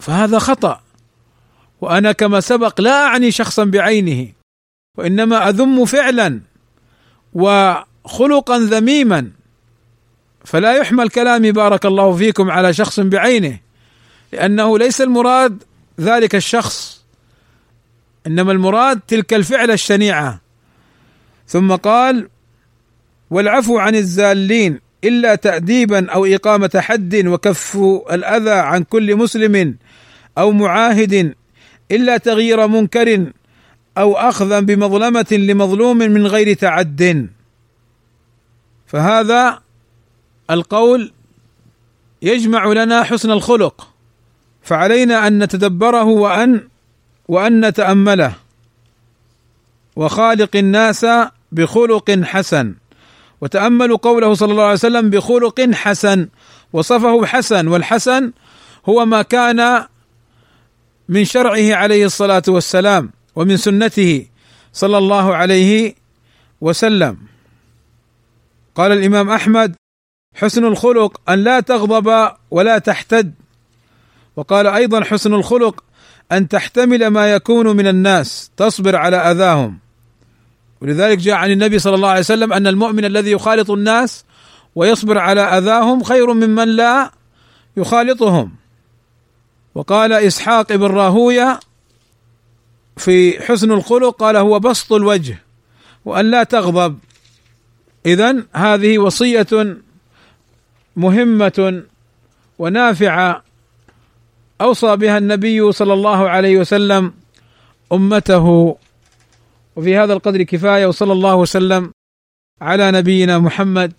فهذا 0.00 0.38
خطأ 0.38 0.80
وأنا 1.80 2.12
كما 2.12 2.40
سبق 2.40 2.80
لا 2.80 3.06
أعني 3.06 3.30
شخصا 3.30 3.64
بعينه. 3.64 4.37
وإنما 4.98 5.48
أذم 5.48 5.84
فعلا 5.84 6.40
وخلقا 7.34 8.58
ذميما. 8.58 9.30
فلا 10.44 10.76
يحمل 10.76 11.08
كلامي 11.08 11.52
بارك 11.52 11.86
الله 11.86 12.16
فيكم 12.16 12.50
على 12.50 12.72
شخص 12.72 13.00
بعينه 13.00 13.58
لأنه 14.32 14.78
ليس 14.78 15.00
المراد 15.00 15.62
ذلك 16.00 16.34
الشخص 16.34 17.04
إنما 18.26 18.52
المراد 18.52 19.00
تلك 19.00 19.34
الفعله 19.34 19.74
الشنيعة. 19.74 20.40
ثم 21.46 21.74
قال 21.76 22.28
والعفو 23.30 23.78
عن 23.78 23.94
الزالين 23.94 24.80
إلا 25.04 25.34
تاديبا 25.34 26.10
أو 26.10 26.26
إقامة 26.26 26.70
حد 26.76 27.26
وكف 27.26 27.76
الأذى 28.10 28.50
عن 28.50 28.82
كل 28.82 29.16
مسلم 29.16 29.76
أو 30.38 30.52
معاهد 30.52 31.34
إلا 31.90 32.16
تغيير 32.16 32.66
منكر 32.66 33.32
أو 33.98 34.16
أخذا 34.16 34.60
بمظلمة 34.60 35.26
لمظلوم 35.32 35.98
من 35.98 36.26
غير 36.26 36.54
تعد. 36.54 37.28
فهذا 38.86 39.60
القول 40.50 41.12
يجمع 42.22 42.66
لنا 42.66 43.02
حسن 43.02 43.30
الخلق 43.30 43.88
فعلينا 44.62 45.26
أن 45.26 45.42
نتدبره 45.42 46.04
وان 46.04 46.68
وأن 47.28 47.66
نتأمله. 47.66 48.32
وخالق 49.96 50.56
الناس 50.56 51.06
بخلق 51.52 52.10
حسن. 52.10 52.74
وتأملوا 53.40 53.96
قوله 53.96 54.34
صلى 54.34 54.52
الله 54.52 54.62
عليه 54.62 54.72
وسلم 54.72 55.10
بخلق 55.10 55.60
حسن 55.60 56.28
وصفه 56.72 57.26
حسن. 57.26 57.68
والحسن 57.68 58.32
هو 58.88 59.04
ما 59.04 59.22
كان 59.22 59.84
من 61.08 61.24
شرعه 61.24 61.74
عليه 61.74 62.04
الصلاة 62.04 62.42
والسلام. 62.48 63.17
ومن 63.38 63.56
سنته 63.56 64.26
صلى 64.72 64.98
الله 64.98 65.36
عليه 65.36 65.94
وسلم. 66.60 67.16
قال 68.74 68.92
الإمام 68.92 69.30
أحمد 69.30 69.74
حسن 70.34 70.64
الخلق 70.64 71.20
أن 71.30 71.38
لا 71.44 71.60
تغضب 71.60 72.32
ولا 72.50 72.78
تحتد. 72.78 73.34
وقال 74.36 74.66
أيضا 74.66 75.04
حسن 75.04 75.34
الخلق 75.34 75.84
أن 76.32 76.48
تحتمل 76.48 77.06
ما 77.06 77.32
يكون 77.32 77.76
من 77.76 77.86
الناس 77.86 78.50
تصبر 78.56 78.96
على 78.96 79.16
أذاهم. 79.16 79.78
ولذلك 80.82 81.18
جاء 81.18 81.34
عن 81.34 81.50
النبي 81.50 81.78
صلى 81.78 81.94
الله 81.94 82.08
عليه 82.08 82.20
وسلم 82.20 82.52
أن 82.52 82.66
المؤمن 82.66 83.04
الذي 83.04 83.30
يخالط 83.30 83.70
الناس 83.70 84.24
ويصبر 84.74 85.18
على 85.18 85.40
أذاهم 85.40 86.02
خير 86.02 86.34
ممن 86.34 86.68
لا 86.68 87.10
يخالطهم. 87.76 88.52
وقال 89.74 90.12
إسحاق 90.12 90.72
بن 90.72 90.86
راهوية 90.86 91.60
في 92.98 93.42
حسن 93.42 93.72
الخلق 93.72 94.16
قال 94.16 94.36
هو 94.36 94.58
بسط 94.58 94.92
الوجه 94.92 95.38
وأن 96.04 96.30
لا 96.30 96.42
تغضب. 96.42 96.98
اذا 98.06 98.42
هذه 98.52 98.98
وصية 98.98 99.76
مهمة 100.96 101.82
ونافعة. 102.58 103.42
أوصى 104.60 104.96
بها 104.96 105.18
النبي 105.18 105.72
صلى 105.72 105.92
الله 105.92 106.28
عليه 106.28 106.58
وسلم 106.58 107.12
أمته. 107.92 108.76
وفي 109.76 109.96
هذا 109.96 110.12
القدر 110.12 110.42
كفاية 110.42 110.86
وصلى 110.86 111.12
الله 111.12 111.34
وسلم 111.34 111.92
على 112.60 112.90
نبينا 112.90 113.38
محمد 113.38 113.92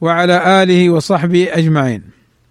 وعلى 0.00 0.62
آله 0.62 0.90
وصحبه 0.90 1.48
أجمعين. 1.52 2.13